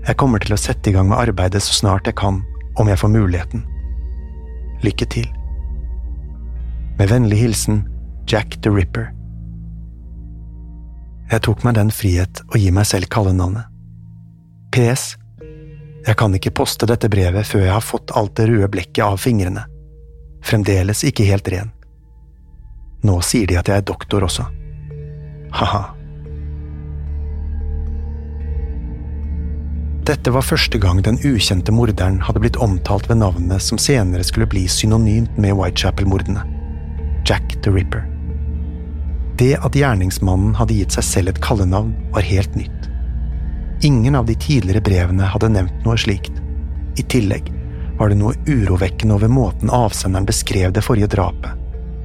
Jeg 0.06 0.16
kommer 0.20 0.40
til 0.40 0.54
å 0.54 0.60
sette 0.60 0.90
i 0.90 0.94
gang 0.94 1.08
med 1.10 1.18
arbeidet 1.18 1.62
så 1.64 1.74
snart 1.74 2.08
jeg 2.08 2.16
kan, 2.20 2.42
om 2.80 2.88
jeg 2.88 3.00
får 3.00 3.12
muligheten. 3.12 3.64
Lykke 4.84 5.08
til. 5.10 5.28
Med 6.98 7.10
vennlig 7.10 7.40
hilsen 7.42 7.86
Jack 8.28 8.60
the 8.62 8.70
Ripper. 8.72 9.17
Jeg 11.28 11.44
tok 11.44 11.64
meg 11.64 11.76
den 11.76 11.90
frihet 11.92 12.42
å 12.48 12.60
gi 12.60 12.70
meg 12.72 12.86
selv 12.88 13.10
kallenavnet. 13.12 13.68
PS. 14.72 15.16
Jeg 16.06 16.16
kan 16.16 16.34
ikke 16.34 16.54
poste 16.56 16.86
dette 16.88 17.10
brevet 17.12 17.44
før 17.46 17.66
jeg 17.66 17.74
har 17.74 17.84
fått 17.84 18.14
alt 18.16 18.36
det 18.38 18.48
røde 18.48 18.70
blekket 18.72 19.04
av 19.04 19.18
fingrene 19.20 19.66
fremdeles 20.48 21.04
ikke 21.04 21.26
helt 21.28 21.48
ren. 21.52 21.70
Nå 23.06 23.20
sier 23.22 23.46
de 23.46 23.58
at 23.58 23.68
jeg 23.70 23.82
er 23.82 23.86
doktor 23.86 24.26
også. 24.26 24.46
Ha-ha. 25.54 25.84
Dette 30.08 30.32
var 30.32 30.46
første 30.46 30.80
gang 30.80 31.02
den 31.04 31.18
ukjente 31.20 31.72
morderen 31.74 32.22
hadde 32.24 32.40
blitt 32.40 32.60
omtalt 32.64 33.10
ved 33.10 33.20
navnet 33.20 33.62
som 33.62 33.80
senere 33.80 34.24
skulle 34.24 34.48
bli 34.48 34.64
synonymt 34.72 35.36
med 35.36 35.56
Whitechapel-mordene– 35.58 36.46
Jack 37.28 37.58
the 37.60 37.70
Ripper. 37.74 38.06
Det 39.38 39.54
at 39.62 39.76
gjerningsmannen 39.76 40.56
hadde 40.58 40.74
gitt 40.74 40.96
seg 40.96 41.04
selv 41.06 41.30
et 41.30 41.40
kallenavn, 41.42 41.92
var 42.10 42.26
helt 42.26 42.56
nytt. 42.58 42.88
Ingen 43.86 44.16
av 44.18 44.26
de 44.26 44.34
tidligere 44.34 44.82
brevene 44.82 45.28
hadde 45.30 45.52
nevnt 45.54 45.84
noe 45.86 45.94
slikt. 46.00 46.40
I 46.98 47.04
tillegg 47.06 47.52
var 48.00 48.10
det 48.10 48.18
noe 48.18 48.34
urovekkende 48.48 49.14
over 49.14 49.30
måten 49.30 49.70
avsenderen 49.70 50.26
beskrev 50.26 50.72
det 50.74 50.82
forrige 50.82 51.10
drapet, 51.12 51.54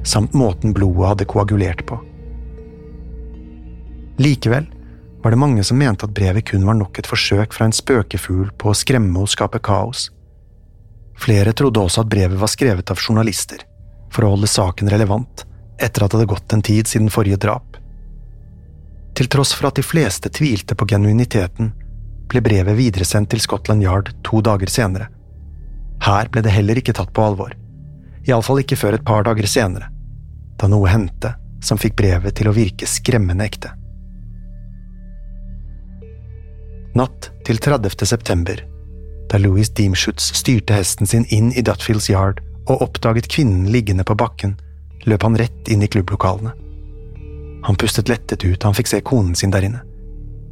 samt 0.06 0.36
måten 0.38 0.74
blodet 0.76 1.08
hadde 1.08 1.26
koagulert 1.30 1.82
på. 1.88 1.98
Likevel 4.22 4.68
var 5.24 5.34
det 5.34 5.40
mange 5.40 5.64
som 5.66 5.80
mente 5.80 6.06
at 6.06 6.14
brevet 6.14 6.46
kun 6.46 6.66
var 6.68 6.78
nok 6.78 7.00
et 7.00 7.08
forsøk 7.10 7.56
fra 7.56 7.66
en 7.66 7.74
spøkefugl 7.74 8.52
på 8.60 8.70
å 8.70 8.76
skremme 8.78 9.24
og 9.24 9.32
skape 9.32 9.58
kaos. 9.58 10.06
Flere 11.18 11.54
trodde 11.56 11.82
også 11.82 12.04
at 12.04 12.12
brevet 12.14 12.38
var 12.38 12.52
skrevet 12.52 12.94
av 12.94 13.02
journalister, 13.02 13.66
for 14.14 14.22
å 14.22 14.36
holde 14.36 14.50
saken 14.50 14.92
relevant 14.92 15.46
etter 15.78 16.04
at 16.04 16.12
det 16.12 16.20
hadde 16.20 16.32
gått 16.34 16.52
en 16.52 16.62
tid 16.62 16.90
siden 16.90 17.10
forrige 17.12 17.40
drap. 17.40 17.78
Til 19.14 19.28
tross 19.30 19.54
for 19.54 19.70
at 19.70 19.78
de 19.78 19.84
fleste 19.86 20.30
tvilte 20.30 20.74
på 20.74 20.88
genuiniteten, 20.90 21.72
ble 22.30 22.40
brevet 22.42 22.78
videresendt 22.78 23.30
til 23.30 23.42
Scotland 23.42 23.84
Yard 23.84 24.10
to 24.26 24.40
dager 24.42 24.70
senere 24.70 25.10
her 26.04 26.28
ble 26.28 26.42
det 26.44 26.52
heller 26.52 26.78
ikke 26.80 26.94
tatt 26.96 27.12
på 27.16 27.24
alvor, 27.24 27.54
iallfall 28.28 28.60
ikke 28.62 28.76
før 28.76 28.98
et 28.98 29.06
par 29.06 29.24
dager 29.26 29.48
senere, 29.48 29.88
da 30.60 30.68
noe 30.70 30.90
hendte 30.90 31.34
som 31.64 31.80
fikk 31.80 31.96
brevet 31.96 32.36
til 32.36 32.50
å 32.50 32.56
virke 32.56 32.88
skremmende 32.88 33.46
ekte. 33.46 33.72
Natt 36.94 37.30
til 37.46 37.58
30. 37.58 38.04
september, 38.06 38.60
da 39.30 39.40
Louis 39.40 39.70
Deemschutz 39.74 40.28
styrte 40.36 40.76
hesten 40.76 41.08
sin 41.10 41.24
inn 41.34 41.50
i 41.56 41.64
Dutfields 41.64 42.10
Yard 42.12 42.42
og 42.68 42.84
oppdaget 42.84 43.30
kvinnen 43.32 43.70
liggende 43.72 44.04
på 44.06 44.16
bakken, 44.20 44.54
løp 45.08 45.22
han 45.22 45.36
rett 45.38 45.68
inn 45.68 45.82
i 45.82 45.88
klubblokalene. 45.90 46.52
Han 47.64 47.76
pustet 47.80 48.08
lettet 48.08 48.44
ut 48.44 48.60
da 48.60 48.68
han 48.68 48.76
fikk 48.76 48.90
se 48.90 49.00
konen 49.00 49.34
sin 49.34 49.52
der 49.54 49.64
inne. 49.64 49.80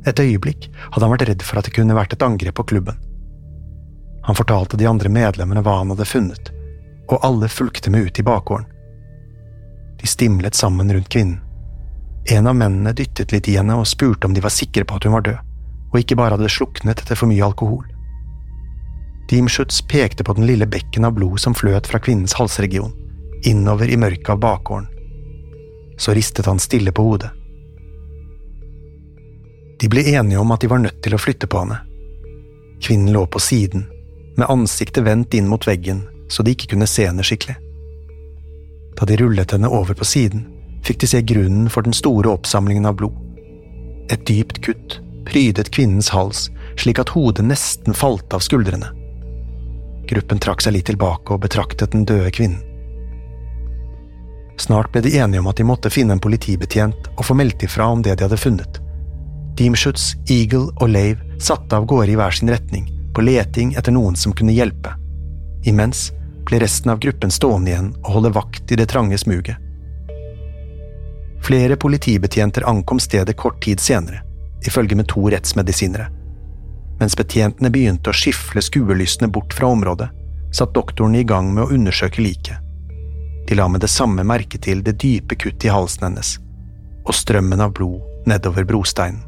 Et 0.06 0.18
øyeblikk 0.18 0.71
hadde 0.80 1.04
han 1.04 1.12
vært 1.12 1.28
redd 1.28 1.44
for 1.47 1.61
at 1.61 1.68
det 1.68 1.75
kunne 1.76 1.97
vært 1.97 2.14
et 2.16 2.25
angrep 2.25 2.56
på 2.59 2.66
klubben. 2.73 2.99
Han 4.26 4.38
fortalte 4.38 4.78
de 4.78 4.88
andre 4.88 5.11
medlemmene 5.12 5.62
hva 5.62 5.78
han 5.80 5.92
hadde 5.92 6.09
funnet, 6.09 6.50
og 7.11 7.23
alle 7.26 7.50
fulgte 7.50 7.90
med 7.90 8.09
ut 8.09 8.18
i 8.18 8.26
bakgården. 8.26 8.68
De 10.00 10.09
stimlet 10.09 10.59
sammen 10.59 10.92
rundt 10.92 11.11
kvinnen. 11.12 11.40
En 12.30 12.47
av 12.47 12.54
mennene 12.54 12.94
dyttet 12.94 13.32
litt 13.35 13.49
i 13.50 13.56
henne 13.59 13.75
og 13.78 13.88
spurte 13.90 14.28
om 14.28 14.35
de 14.35 14.42
var 14.42 14.54
sikre 14.54 14.87
på 14.87 14.97
at 14.97 15.06
hun 15.06 15.16
var 15.16 15.26
død, 15.26 15.38
og 15.90 15.99
ikke 15.99 16.16
bare 16.18 16.38
hadde 16.38 16.50
sluknet 16.50 17.02
etter 17.02 17.18
for 17.18 17.30
mye 17.30 17.44
alkohol. 17.44 17.85
Deemschutz 19.30 19.82
pekte 19.90 20.25
på 20.25 20.35
den 20.38 20.47
lille 20.47 20.66
bekken 20.71 21.06
av 21.06 21.16
blod 21.18 21.40
som 21.42 21.54
fløt 21.54 21.90
fra 21.90 22.00
kvinnens 22.02 22.37
halsregion, 22.38 22.94
innover 23.49 23.90
i 23.90 23.96
mørket 23.96 24.28
av 24.28 24.38
bakgården. 24.38 24.88
Så 25.99 26.14
ristet 26.14 26.46
han 26.46 26.58
stille 26.58 26.92
på 26.92 27.02
hodet. 27.02 27.30
De 29.80 29.88
ble 29.90 30.04
enige 30.14 30.38
om 30.38 30.50
at 30.54 30.62
de 30.62 30.70
var 30.70 30.78
nødt 30.78 31.02
til 31.02 31.14
å 31.14 31.20
flytte 31.20 31.49
på 31.50 31.64
henne. 31.64 31.80
Kvinnen 32.82 33.12
lå 33.14 33.26
på 33.26 33.40
siden, 33.42 33.84
med 34.37 34.50
ansiktet 34.50 35.04
vendt 35.04 35.34
inn 35.34 35.50
mot 35.50 35.66
veggen 35.66 36.04
så 36.32 36.42
de 36.42 36.54
ikke 36.54 36.70
kunne 36.72 36.88
se 36.88 37.04
henne 37.06 37.25
skikkelig. 37.26 37.58
Da 38.96 39.06
de 39.08 39.18
rullet 39.20 39.52
henne 39.52 39.68
over 39.68 39.96
på 39.99 40.06
siden, 40.06 40.46
fikk 40.87 41.02
de 41.02 41.11
se 41.11 41.20
grunnen 41.26 41.68
for 41.70 41.84
den 41.84 41.96
store 41.96 42.30
oppsamlingen 42.32 42.88
av 42.88 42.96
blod. 43.00 43.16
Et 44.11 44.22
dypt 44.26 44.62
kutt 44.64 44.99
prydet 45.28 45.70
kvinnens 45.75 46.11
hals 46.14 46.49
slik 46.80 46.99
at 46.99 47.12
hodet 47.14 47.44
nesten 47.46 47.94
falt 47.94 48.32
av 48.34 48.42
skuldrene. 48.44 48.90
Gruppen 50.11 50.40
trakk 50.42 50.64
seg 50.64 50.76
litt 50.76 50.88
tilbake 50.90 51.34
og 51.34 51.44
betraktet 51.44 51.94
den 51.94 52.06
døde 52.08 52.32
kvinnen. 52.34 52.72
Snart 54.61 54.92
ble 54.92 55.02
de 55.04 55.16
enige 55.18 55.40
om 55.40 55.49
at 55.50 55.56
de 55.56 55.66
måtte 55.66 55.90
finne 55.90 56.16
en 56.16 56.23
politibetjent 56.23 57.11
og 57.16 57.25
få 57.26 57.37
meldt 57.38 57.62
ifra 57.66 57.88
om 57.90 58.02
det 58.02 58.16
de 58.18 58.26
hadde 58.26 58.40
funnet. 58.40 58.80
Deemschutz, 59.59 60.14
Eagle 60.30 60.71
og 60.80 60.88
Lave 60.88 61.40
satte 61.40 61.76
av 61.76 61.87
gårde 61.87 62.12
i 62.12 62.16
hver 62.16 62.35
sin 62.37 62.50
retning, 62.50 62.87
på 63.14 63.25
leting 63.25 63.75
etter 63.76 63.92
noen 63.92 64.16
som 64.16 64.32
kunne 64.37 64.54
hjelpe. 64.56 64.94
Imens 65.68 66.11
ble 66.49 66.62
resten 66.62 66.90
av 66.90 67.02
gruppen 67.02 67.30
stående 67.30 67.73
igjen 67.73 67.92
og 68.02 68.14
holde 68.16 68.32
vakt 68.38 68.73
i 68.73 68.78
det 68.80 68.88
trange 68.92 69.18
smuget. 69.18 69.59
Flere 71.42 71.76
politibetjenter 71.76 72.64
ankom 72.71 73.00
stedet 73.02 73.37
kort 73.37 73.62
tid 73.64 73.80
senere, 73.80 74.23
ifølge 74.66 74.97
med 74.97 75.09
to 75.11 75.26
rettsmedisinere. 75.30 76.09
Mens 77.00 77.16
betjentene 77.18 77.71
begynte 77.75 78.12
å 78.12 78.16
skifle 78.16 78.62
skuelystne 78.62 79.28
bort 79.28 79.54
fra 79.56 79.73
området, 79.75 80.09
satt 80.54 80.75
doktorene 80.76 81.23
i 81.23 81.26
gang 81.26 81.50
med 81.54 81.64
å 81.64 81.75
undersøke 81.75 82.23
liket. 82.23 82.62
De 83.52 83.56
la 83.56 83.68
med 83.68 83.80
det 83.80 83.88
samme 83.88 84.25
merke 84.25 84.56
til 84.56 84.78
det 84.80 84.94
dype 85.02 85.37
kuttet 85.37 85.66
i 85.66 85.73
halsen 85.75 86.06
hennes, 86.06 86.28
og 87.04 87.12
strømmen 87.12 87.61
av 87.61 87.75
blod 87.76 88.00
nedover 88.25 88.64
brosteinen. 88.64 89.18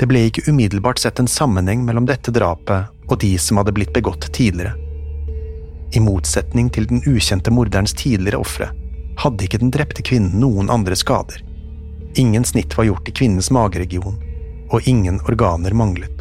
Det 0.00 0.08
ble 0.08 0.22
ikke 0.30 0.46
umiddelbart 0.46 1.02
sett 1.02 1.20
en 1.20 1.28
sammenheng 1.28 1.82
mellom 1.84 2.08
dette 2.08 2.32
drapet 2.32 2.88
og 3.10 3.20
de 3.20 3.34
som 3.36 3.60
hadde 3.60 3.74
blitt 3.76 3.92
begått 3.92 4.24
tidligere. 4.32 4.72
I 5.92 6.00
motsetning 6.00 6.72
til 6.72 6.88
den 6.88 7.04
ukjente 7.04 7.52
morderens 7.52 7.92
tidligere 7.92 8.40
ofre 8.40 8.70
hadde 9.20 9.44
ikke 9.44 9.60
den 9.60 9.76
drepte 9.76 10.00
kvinnen 10.00 10.40
noen 10.40 10.72
andre 10.72 10.96
skader. 10.96 11.44
Ingen 12.16 12.48
snitt 12.48 12.72
var 12.78 12.88
gjort 12.88 13.12
i 13.12 13.18
kvinnens 13.20 13.52
mageregion, 13.52 14.16
og 14.72 14.88
ingen 14.88 15.20
organer 15.28 15.76
manglet. 15.76 16.11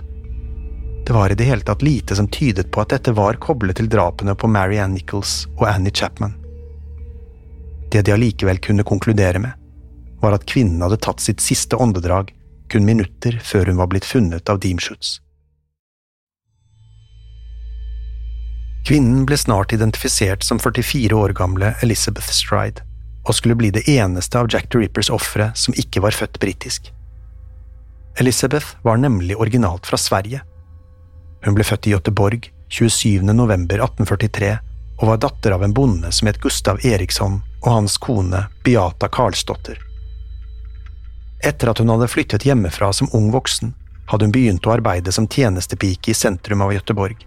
Det 1.06 1.14
var 1.14 1.32
i 1.32 1.36
det 1.36 1.44
hele 1.44 1.66
tatt 1.66 1.82
lite 1.82 2.16
som 2.16 2.28
tydet 2.28 2.72
på 2.72 2.82
at 2.82 2.94
dette 2.94 3.12
var 3.18 3.40
koblet 3.42 3.80
til 3.80 3.90
drapene 3.90 4.36
på 4.36 4.48
Marianne 4.48 4.96
Nichols 4.96 5.48
og 5.58 5.66
Annie 5.70 5.94
Chapman. 5.94 6.36
Det 7.92 8.06
de 8.06 8.14
allikevel 8.14 8.62
kunne 8.64 8.86
konkludere 8.88 9.42
med, 9.42 9.58
var 10.22 10.38
at 10.38 10.46
kvinnen 10.48 10.82
hadde 10.86 11.02
tatt 11.02 11.20
sitt 11.20 11.42
siste 11.42 11.76
åndedrag 11.76 12.32
kun 12.72 12.86
minutter 12.86 13.40
før 13.44 13.68
hun 13.68 13.82
var 13.82 13.90
blitt 13.92 14.08
funnet 14.08 14.50
av 14.50 14.62
Deemschutz. 14.64 15.18
Kvinnen 18.88 19.26
ble 19.30 19.38
snart 19.38 19.74
identifisert 19.76 20.46
som 20.46 20.60
44 20.60 21.18
år 21.18 21.36
gamle 21.38 21.74
Elizabeth 21.86 22.32
Stride, 22.34 22.86
og 23.28 23.36
skulle 23.38 23.58
bli 23.58 23.70
det 23.74 23.84
eneste 23.92 24.40
av 24.40 24.50
Jack 24.50 24.72
the 24.72 24.82
Rippers 24.82 25.12
ofre 25.14 25.52
som 25.56 25.76
ikke 25.78 26.02
var 26.02 26.16
født 26.18 26.40
britisk. 26.42 26.90
Elizabeth 28.20 28.80
var 28.84 28.98
nemlig 28.98 29.38
originalt 29.38 29.86
fra 29.86 30.00
Sverige. 30.02 30.42
Hun 31.42 31.58
ble 31.58 31.66
født 31.66 31.88
i 31.88 31.94
Göteborg 31.96 32.50
27. 32.70 33.22
november 33.34 33.82
1843 33.82 34.58
og 35.02 35.08
var 35.08 35.18
datter 35.18 35.56
av 35.56 35.64
en 35.64 35.74
bonde 35.74 36.12
som 36.14 36.30
het 36.30 36.40
Gustav 36.42 36.84
Eriksson 36.86 37.40
og 37.64 37.72
hans 37.72 37.98
kone 37.98 38.46
Beata 38.64 39.10
Karlsdotter. 39.10 39.80
Etter 41.44 41.72
at 41.72 41.82
hun 41.82 41.90
hadde 41.90 42.10
flyttet 42.12 42.46
hjemmefra 42.46 42.92
som 42.94 43.10
ung 43.18 43.32
voksen, 43.34 43.74
hadde 44.12 44.28
hun 44.28 44.36
begynt 44.36 44.68
å 44.68 44.76
arbeide 44.76 45.12
som 45.12 45.28
tjenestepike 45.28 46.14
i 46.14 46.18
sentrum 46.18 46.62
av 46.62 46.74
Göteborg. 46.76 47.18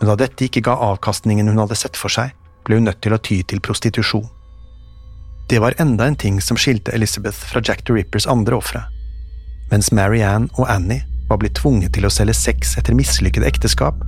Men 0.00 0.08
da 0.10 0.16
dette 0.16 0.46
ikke 0.46 0.64
ga 0.64 0.78
avkastningen 0.88 1.48
hun 1.52 1.60
hadde 1.60 1.76
sett 1.76 2.00
for 2.00 2.12
seg, 2.12 2.32
ble 2.64 2.80
hun 2.80 2.88
nødt 2.88 3.02
til 3.04 3.12
å 3.12 3.20
ty 3.20 3.42
til 3.44 3.60
prostitusjon. 3.60 4.24
Det 5.50 5.60
var 5.62 5.76
enda 5.78 6.08
en 6.08 6.16
ting 6.18 6.40
som 6.42 6.56
skilte 6.58 6.94
Elizabeth 6.96 7.44
fra 7.52 7.60
Jack 7.62 7.84
the 7.84 7.94
Rippers 7.94 8.26
andre 8.26 8.56
ofre. 8.56 8.80
Mens 9.70 9.92
Marianne 9.92 10.48
og 10.56 10.70
Annie 10.70 11.04
var 11.28 11.40
blitt 11.42 11.58
tvunget 11.58 11.94
til 11.96 12.06
å 12.06 12.12
selge 12.12 12.36
sex 12.38 12.76
etter 12.78 12.94
mislykkede 12.94 13.48
ekteskap, 13.48 13.98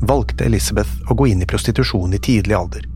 valgte 0.00 0.46
Elizabeth 0.46 1.10
å 1.10 1.16
gå 1.18 1.26
inn 1.32 1.42
i 1.42 1.48
prostitusjon 1.48 2.14
i 2.14 2.22
tidlig 2.22 2.54
alder. 2.54 2.86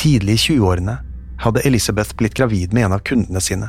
Tidlig 0.00 0.38
i 0.38 0.42
20-årene 0.46 0.96
hadde 1.44 1.62
Elizabeth 1.68 2.16
blitt 2.16 2.34
gravid 2.34 2.72
med 2.72 2.88
en 2.88 2.96
av 2.96 3.04
kundene 3.04 3.40
sine, 3.40 3.68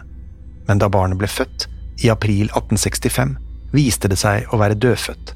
men 0.67 0.79
da 0.79 0.89
barnet 0.89 1.19
ble 1.19 1.27
født, 1.27 1.67
i 2.01 2.09
april 2.09 2.47
1865, 2.47 3.35
viste 3.75 4.09
det 4.11 4.17
seg 4.19 4.47
å 4.51 4.59
være 4.59 4.79
dødfødt. 4.79 5.35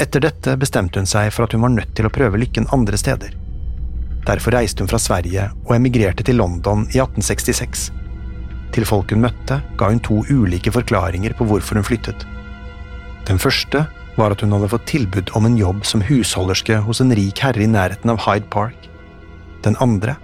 Etter 0.00 0.22
dette 0.24 0.56
bestemte 0.56 1.02
hun 1.02 1.06
seg 1.06 1.28
for 1.34 1.46
at 1.46 1.54
hun 1.54 1.64
var 1.66 1.74
nødt 1.74 1.92
til 1.98 2.08
å 2.08 2.12
prøve 2.14 2.40
lykken 2.40 2.70
andre 2.72 2.98
steder. 2.98 3.34
Derfor 4.26 4.54
reiste 4.54 4.82
hun 4.82 4.90
fra 4.90 5.00
Sverige 5.02 5.50
og 5.66 5.74
emigrerte 5.76 6.24
til 6.26 6.38
London 6.38 6.86
i 6.94 7.02
1866. 7.02 7.90
Til 8.72 8.86
folk 8.88 9.12
hun 9.12 9.24
møtte, 9.24 9.60
ga 9.76 9.90
hun 9.90 10.00
to 10.00 10.22
ulike 10.32 10.72
forklaringer 10.72 11.34
på 11.36 11.46
hvorfor 11.48 11.78
hun 11.78 11.86
flyttet. 11.86 12.24
Den 13.28 13.38
første 13.38 13.84
var 14.16 14.32
at 14.32 14.42
hun 14.44 14.52
hadde 14.52 14.70
fått 14.72 14.88
tilbud 14.90 15.32
om 15.36 15.46
en 15.48 15.58
jobb 15.60 15.84
som 15.88 16.04
husholderske 16.04 16.80
hos 16.86 17.00
en 17.04 17.14
rik 17.16 17.42
herre 17.44 17.64
i 17.64 17.70
nærheten 17.70 18.12
av 18.12 18.22
Hyde 18.26 18.48
Park. 18.52 18.88
Den 19.64 19.76
andre 19.80 20.16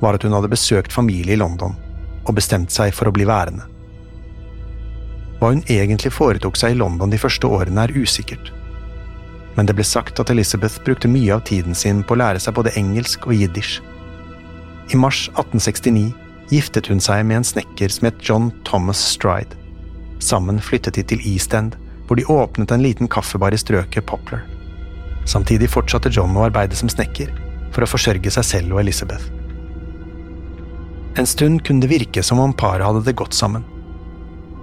var 0.00 0.16
at 0.16 0.24
hun 0.24 0.36
hadde 0.36 0.52
besøkt 0.52 0.92
familie 0.92 1.34
i 1.34 1.40
London 1.40 1.76
og 2.26 2.36
bestemt 2.36 2.74
seg 2.74 2.94
for 2.94 3.08
å 3.08 3.14
bli 3.14 3.26
værende. 3.28 3.64
Hva 5.40 5.52
hun 5.52 5.64
egentlig 5.68 6.14
foretok 6.16 6.56
seg 6.56 6.74
i 6.74 6.78
London 6.80 7.12
de 7.12 7.20
første 7.20 7.48
årene, 7.48 7.84
er 7.84 7.92
usikkert. 7.96 8.52
Men 9.56 9.68
det 9.68 9.76
ble 9.76 9.84
sagt 9.84 10.20
at 10.20 10.30
Elizabeth 10.32 10.80
brukte 10.84 11.08
mye 11.08 11.36
av 11.36 11.44
tiden 11.48 11.76
sin 11.76 12.02
på 12.04 12.16
å 12.16 12.20
lære 12.20 12.40
seg 12.42 12.56
både 12.56 12.72
engelsk 12.76 13.28
og 13.28 13.36
jiddisch. 13.36 13.78
I 14.92 15.00
mars 15.00 15.26
1869 15.34 16.12
giftet 16.50 16.86
hun 16.90 17.00
seg 17.02 17.24
med 17.26 17.40
en 17.40 17.46
snekker 17.46 17.90
som 17.92 18.08
het 18.08 18.22
John 18.22 18.50
Thomas 18.64 19.00
Stride. 19.14 19.56
Sammen 20.22 20.60
flyttet 20.62 20.96
de 20.96 21.04
til 21.04 21.22
East 21.26 21.54
End, 21.54 21.74
hvor 22.06 22.18
de 22.18 22.26
åpnet 22.30 22.70
en 22.70 22.82
liten 22.82 23.10
kaffebar 23.10 23.54
i 23.54 23.58
strøket 23.58 24.06
Poplar. 24.06 24.44
Samtidig 25.26 25.72
fortsatte 25.72 26.12
John 26.14 26.36
å 26.38 26.46
arbeide 26.46 26.78
som 26.78 26.90
snekker, 26.90 27.32
for 27.74 27.82
å 27.82 27.90
forsørge 27.90 28.30
seg 28.30 28.46
selv 28.46 28.76
og 28.76 28.84
Elizabeth. 28.84 29.26
En 31.18 31.26
stund 31.26 31.64
kunne 31.66 31.82
det 31.82 31.90
virke 31.90 32.22
som 32.22 32.40
om 32.40 32.54
paret 32.54 32.86
hadde 32.86 33.02
det 33.06 33.16
godt 33.18 33.34
sammen. 33.34 33.64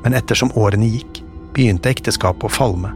Men 0.03 0.15
ettersom 0.15 0.53
årene 0.59 0.87
gikk, 0.87 1.23
begynte 1.53 1.91
ekteskapet 1.91 2.47
å 2.47 2.53
falme. 2.53 2.93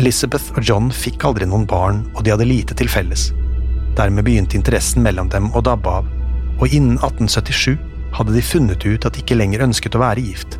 Elizabeth 0.00 0.52
og 0.56 0.64
John 0.64 0.90
fikk 0.94 1.24
aldri 1.26 1.48
noen 1.48 1.66
barn, 1.68 2.04
og 2.14 2.24
de 2.24 2.34
hadde 2.34 2.48
lite 2.48 2.76
til 2.78 2.90
felles. 2.90 3.30
Dermed 3.98 4.24
begynte 4.26 4.58
interessen 4.58 5.02
mellom 5.02 5.28
dem 5.32 5.50
å 5.56 5.62
dabbe 5.64 5.98
av, 6.00 6.08
og 6.60 6.68
innen 6.68 6.98
1877 7.00 7.78
hadde 8.16 8.34
de 8.34 8.42
funnet 8.44 8.84
ut 8.84 9.06
at 9.06 9.16
de 9.16 9.22
ikke 9.22 9.38
lenger 9.38 9.64
ønsket 9.64 9.96
å 9.96 10.02
være 10.02 10.24
gift. 10.24 10.58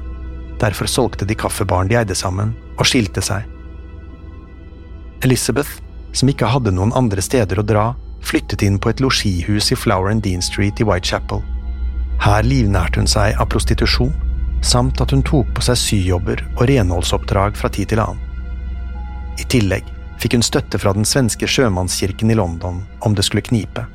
Derfor 0.61 0.89
solgte 0.89 1.29
de 1.29 1.37
kaffebaren 1.37 1.89
de 1.91 1.99
eide 2.01 2.17
sammen, 2.17 2.55
og 2.79 2.89
skilte 2.89 3.23
seg. 3.25 3.45
Elizabeth, 5.25 5.81
som 6.17 6.31
ikke 6.33 6.49
hadde 6.49 6.73
noen 6.73 6.95
andre 6.97 7.23
steder 7.25 7.61
å 7.61 7.67
dra, 7.67 7.87
flyttet 8.25 8.65
inn 8.65 8.79
på 8.81 8.93
et 8.93 9.01
losjihus 9.01 9.71
i 9.73 9.79
Flower 9.79 10.11
and 10.13 10.25
Dean 10.25 10.43
Street 10.45 10.81
i 10.81 10.87
Whitechapel. 10.87 11.43
Her 12.21 12.45
livnærte 12.45 13.01
hun 13.01 13.09
seg 13.09 13.37
av 13.41 13.49
prostitusjon, 13.53 14.13
samt 14.65 15.01
at 15.01 15.13
hun 15.15 15.25
tok 15.25 15.49
på 15.57 15.65
seg 15.65 15.79
syjobber 15.81 16.43
og 16.57 16.67
renholdsoppdrag 16.69 17.57
fra 17.57 17.71
tid 17.73 17.93
til 17.93 18.03
annen. 18.03 18.21
I 19.41 19.47
tillegg 19.49 19.87
fikk 20.21 20.37
hun 20.37 20.45
støtte 20.45 20.81
fra 20.81 20.93
den 20.93 21.09
svenske 21.09 21.49
sjømannskirken 21.49 22.33
i 22.33 22.37
London 22.37 22.83
om 23.01 23.17
det 23.17 23.25
skulle 23.25 23.47
knipe. 23.47 23.87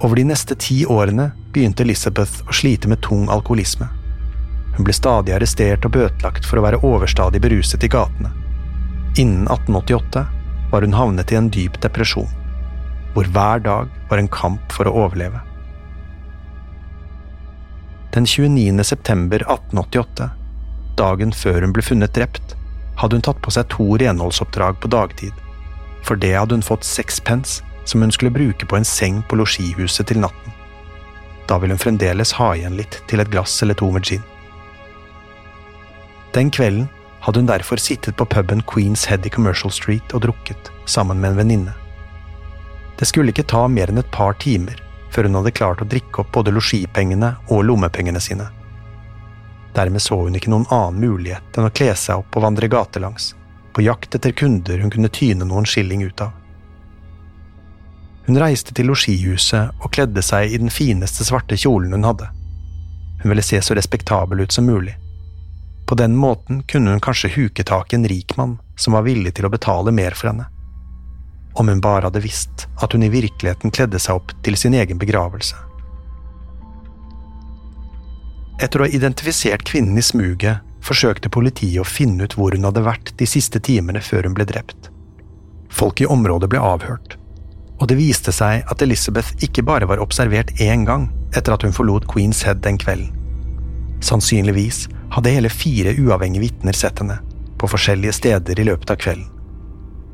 Over 0.00 0.16
de 0.16 0.24
neste 0.24 0.54
ti 0.54 0.84
årene 0.86 1.30
begynte 1.52 1.82
Elizabeth 1.82 2.44
å 2.46 2.54
slite 2.54 2.88
med 2.90 3.00
tung 3.02 3.26
alkoholisme. 3.34 3.88
Hun 4.76 4.86
ble 4.86 4.94
stadig 4.94 5.34
arrestert 5.34 5.86
og 5.88 5.96
bøtelagt 5.96 6.46
for 6.46 6.60
å 6.60 6.62
være 6.62 6.78
overstadig 6.86 7.40
beruset 7.42 7.82
i 7.82 7.90
gatene. 7.90 8.30
Innen 9.18 9.48
1888 9.50 10.22
var 10.70 10.86
hun 10.86 10.94
havnet 10.94 11.32
i 11.34 11.38
en 11.40 11.50
dyp 11.50 11.80
depresjon, 11.82 12.30
hvor 13.14 13.26
hver 13.34 13.64
dag 13.64 13.90
var 14.10 14.22
en 14.22 14.30
kamp 14.30 14.70
for 14.76 14.86
å 14.86 14.94
overleve. 15.02 15.42
Den 18.14 18.26
29. 18.26 18.84
september 18.86 19.42
1888, 19.48 20.30
dagen 21.00 21.34
før 21.34 21.64
hun 21.66 21.74
ble 21.74 21.82
funnet 21.82 22.14
drept, 22.14 22.54
hadde 23.02 23.18
hun 23.18 23.26
tatt 23.26 23.42
på 23.42 23.50
seg 23.54 23.66
to 23.74 23.96
renholdsoppdrag 23.98 24.78
på 24.78 24.90
dagtid. 24.94 25.34
For 26.06 26.14
det 26.14 26.36
hadde 26.36 26.54
hun 26.54 26.66
fått 26.66 26.86
seks 26.86 27.18
pence 27.18 27.66
som 27.88 28.02
hun 28.04 28.12
skulle 28.12 28.34
bruke 28.34 28.66
på 28.66 28.76
en 28.76 28.84
seng 28.84 29.22
på 29.28 29.36
losjihuset 29.40 30.06
til 30.10 30.20
natten. 30.20 30.52
Da 31.48 31.56
ville 31.58 31.72
hun 31.72 31.80
fremdeles 31.80 32.34
ha 32.36 32.50
igjen 32.56 32.76
litt 32.76 33.00
til 33.08 33.22
et 33.22 33.30
glass 33.32 33.62
eller 33.64 33.78
to 33.78 33.88
med 33.94 34.04
gin. 34.04 34.24
Den 36.36 36.50
kvelden 36.52 36.88
hadde 37.24 37.40
hun 37.40 37.48
derfor 37.48 37.80
sittet 37.80 38.16
på 38.16 38.26
puben 38.28 38.60
Queens 38.68 39.06
Head 39.08 39.26
i 39.26 39.32
Commercial 39.32 39.72
Street 39.72 40.12
og 40.12 40.26
drukket, 40.26 40.70
sammen 40.84 41.20
med 41.20 41.30
en 41.30 41.40
venninne. 41.40 41.72
Det 42.98 43.08
skulle 43.08 43.32
ikke 43.32 43.48
ta 43.48 43.64
mer 43.68 43.88
enn 43.88 44.02
et 44.02 44.12
par 44.12 44.36
timer 44.42 44.82
før 45.08 45.24
hun 45.24 45.38
hadde 45.38 45.54
klart 45.56 45.80
å 45.80 45.88
drikke 45.88 46.20
opp 46.22 46.32
både 46.36 46.52
losjipengene 46.52 47.32
og 47.48 47.64
lommepengene 47.64 48.20
sine. 48.20 48.50
Dermed 49.74 50.04
så 50.04 50.20
hun 50.20 50.36
ikke 50.36 50.52
noen 50.52 50.68
annen 50.74 51.00
mulighet 51.00 51.56
enn 51.56 51.70
å 51.70 51.72
kle 51.72 51.94
seg 51.96 52.20
opp 52.20 52.36
og 52.36 52.44
vandre 52.44 52.68
gatelangs, 52.68 53.32
på 53.72 53.86
jakt 53.86 54.14
etter 54.18 54.36
kunder 54.36 54.84
hun 54.84 54.92
kunne 54.92 55.08
tyne 55.08 55.48
noen 55.48 55.66
skilling 55.68 56.04
ut 56.04 56.20
av. 56.26 56.37
Hun 58.28 58.36
reiste 58.36 58.74
til 58.76 58.90
losjihuset 58.90 59.78
og 59.80 59.92
kledde 59.96 60.20
seg 60.20 60.52
i 60.52 60.58
den 60.60 60.68
fineste 60.68 61.24
svarte 61.24 61.56
kjolen 61.56 61.94
hun 61.96 62.04
hadde. 62.04 62.26
Hun 63.22 63.32
ville 63.32 63.42
se 63.42 63.56
så 63.64 63.72
respektabel 63.74 64.42
ut 64.44 64.52
som 64.52 64.66
mulig. 64.68 64.98
På 65.88 65.96
den 65.96 66.16
måten 66.16 66.60
kunne 66.68 66.92
hun 66.92 67.00
kanskje 67.00 67.30
huke 67.32 67.64
tak 67.64 67.92
i 67.92 67.96
en 67.96 68.04
rik 68.08 68.36
mann 68.36 68.58
som 68.76 68.92
var 68.92 69.06
villig 69.06 69.32
til 69.38 69.48
å 69.48 69.50
betale 69.54 69.94
mer 69.96 70.12
for 70.12 70.28
henne. 70.28 70.44
Om 71.56 71.72
hun 71.72 71.80
bare 71.80 72.10
hadde 72.10 72.20
visst 72.20 72.66
at 72.76 72.92
hun 72.92 73.06
i 73.06 73.08
virkeligheten 73.08 73.72
kledde 73.72 73.98
seg 73.98 74.20
opp 74.20 74.34
til 74.44 74.58
sin 74.60 74.76
egen 74.76 75.00
begravelse. 75.00 75.56
Etter 78.60 78.82
å 78.82 78.84
ha 78.84 78.92
identifisert 78.92 79.64
kvinnen 79.64 79.96
i 79.96 80.04
smuget 80.04 80.60
forsøkte 80.84 81.32
politiet 81.32 81.80
å 81.80 81.88
finne 81.88 82.28
ut 82.28 82.36
hvor 82.36 82.52
hun 82.52 82.68
hadde 82.68 82.84
vært 82.84 83.14
de 83.16 83.30
siste 83.30 83.56
timene 83.64 84.04
før 84.04 84.28
hun 84.28 84.36
ble 84.36 84.44
drept. 84.52 84.92
Folk 85.72 86.04
i 86.04 86.10
området 86.12 86.52
ble 86.52 86.60
avhørt, 86.60 87.16
og 87.78 87.88
det 87.88 87.98
viste 87.98 88.34
seg 88.34 88.66
at 88.66 88.82
Elizabeth 88.82 89.44
ikke 89.44 89.62
bare 89.66 89.86
var 89.86 90.02
observert 90.02 90.50
én 90.60 90.84
gang 90.86 91.08
etter 91.36 91.54
at 91.54 91.64
hun 91.66 91.74
forlot 91.74 92.08
Queens 92.10 92.42
Head 92.46 92.62
den 92.64 92.78
kvelden. 92.80 93.12
Sannsynligvis 94.04 94.86
hadde 95.14 95.32
hele 95.34 95.50
fire 95.50 95.94
uavhengige 95.98 96.46
vitner 96.46 96.76
sett 96.76 96.98
henne, 97.02 97.18
på 97.58 97.70
forskjellige 97.70 98.14
steder 98.14 98.60
i 98.60 98.66
løpet 98.68 98.90
av 98.94 99.00
kvelden. 99.02 99.26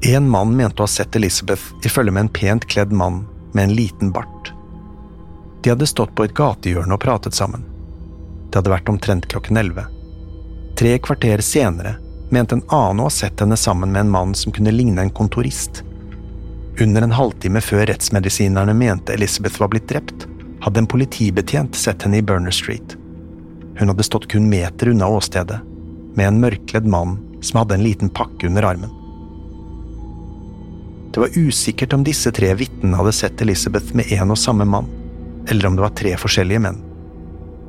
En 0.04 0.28
mann 0.28 0.52
mente 0.56 0.82
å 0.82 0.84
ha 0.84 0.90
sett 0.90 1.16
Elizabeth 1.16 1.72
i 1.84 1.92
følge 1.92 2.12
med 2.12 2.26
en 2.26 2.34
pent 2.36 2.66
kledd 2.68 2.92
mann 2.92 3.22
med 3.52 3.64
en 3.64 3.76
liten 3.76 4.12
bart. 4.12 4.52
De 5.64 5.72
hadde 5.72 5.88
stått 5.88 6.12
på 6.16 6.26
et 6.26 6.34
gatehjørne 6.36 6.92
og 6.92 7.00
pratet 7.00 7.36
sammen. 7.36 7.64
Det 8.50 8.58
hadde 8.60 8.72
vært 8.74 8.90
omtrent 8.92 9.28
klokken 9.32 9.56
elleve. 9.56 9.86
Tre 10.76 10.98
kvarter 11.00 11.40
senere 11.40 11.96
mente 12.34 12.58
en 12.58 12.66
annen 12.68 13.00
å 13.00 13.08
ha 13.08 13.14
sett 13.14 13.40
henne 13.40 13.56
sammen 13.56 13.92
med 13.94 14.04
en 14.04 14.12
mann 14.12 14.34
som 14.36 14.52
kunne 14.52 14.74
ligne 14.74 15.00
en 15.00 15.14
kontorist. 15.14 15.80
Under 16.80 17.02
en 17.02 17.14
halvtime 17.14 17.60
før 17.62 17.86
rettsmedisinerne 17.86 18.74
mente 18.74 19.14
Elizabeth 19.14 19.60
var 19.62 19.70
blitt 19.70 19.86
drept, 19.88 20.26
hadde 20.64 20.80
en 20.82 20.88
politibetjent 20.90 21.76
sett 21.78 22.02
henne 22.02 22.18
i 22.18 22.24
Burner 22.26 22.54
Street. 22.54 22.96
Hun 23.78 23.92
hadde 23.92 24.06
stått 24.06 24.26
kun 24.32 24.48
meter 24.50 24.90
unna 24.90 25.06
åstedet, 25.06 25.60
med 26.14 26.26
en 26.26 26.40
mørkledd 26.42 26.86
mann 26.86 27.18
som 27.42 27.60
hadde 27.60 27.76
en 27.78 27.84
liten 27.86 28.10
pakke 28.10 28.48
under 28.48 28.66
armen. 28.66 28.90
Det 31.14 31.22
var 31.22 31.38
usikkert 31.38 31.92
om 31.94 32.02
disse 32.02 32.32
tre 32.34 32.50
vitnene 32.58 32.98
hadde 32.98 33.12
sett 33.14 33.42
Elizabeth 33.42 33.94
med 33.94 34.10
en 34.16 34.34
og 34.34 34.38
samme 34.38 34.66
mann, 34.66 34.88
eller 35.46 35.68
om 35.68 35.76
det 35.76 35.84
var 35.84 35.94
tre 35.94 36.16
forskjellige 36.18 36.64
menn. 36.64 36.80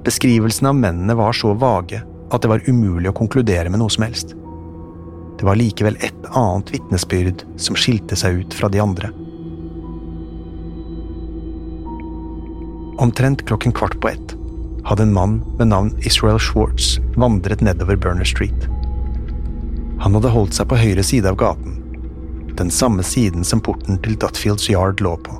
Beskrivelsen 0.06 0.72
av 0.72 0.80
mennene 0.80 1.14
var 1.18 1.34
så 1.34 1.54
vage 1.54 2.02
at 2.34 2.42
det 2.42 2.50
var 2.50 2.66
umulig 2.66 3.12
å 3.12 3.18
konkludere 3.18 3.70
med 3.70 3.84
noe 3.84 3.94
som 3.94 4.08
helst. 4.08 4.34
Det 5.40 5.46
var 5.46 5.60
likevel 5.60 5.98
et 6.06 6.28
annet 6.32 6.72
vitnesbyrd 6.74 7.44
som 7.60 7.76
skilte 7.80 8.16
seg 8.20 8.42
ut 8.42 8.56
fra 8.56 8.70
de 8.72 8.82
andre. 8.84 9.12
Omtrent 13.04 13.44
klokken 13.48 13.76
kvart 13.76 14.00
på 14.02 14.10
ett 14.14 14.36
hadde 14.86 15.04
en 15.04 15.14
mann 15.14 15.42
ved 15.58 15.68
navn 15.68 15.92
Israel 16.08 16.40
Schwartz 16.40 17.00
vandret 17.16 17.62
nedover 17.62 17.96
Burner 17.96 18.24
Street. 18.24 18.68
Han 20.00 20.16
hadde 20.16 20.32
holdt 20.32 20.56
seg 20.56 20.70
på 20.70 20.80
høyre 20.80 21.04
side 21.04 21.28
av 21.28 21.40
gaten, 21.42 21.82
den 22.56 22.72
samme 22.72 23.04
siden 23.04 23.44
som 23.44 23.64
porten 23.64 24.00
til 24.06 24.16
Dutfields 24.22 24.70
Yard 24.72 25.04
lå 25.04 25.16
på. 25.26 25.40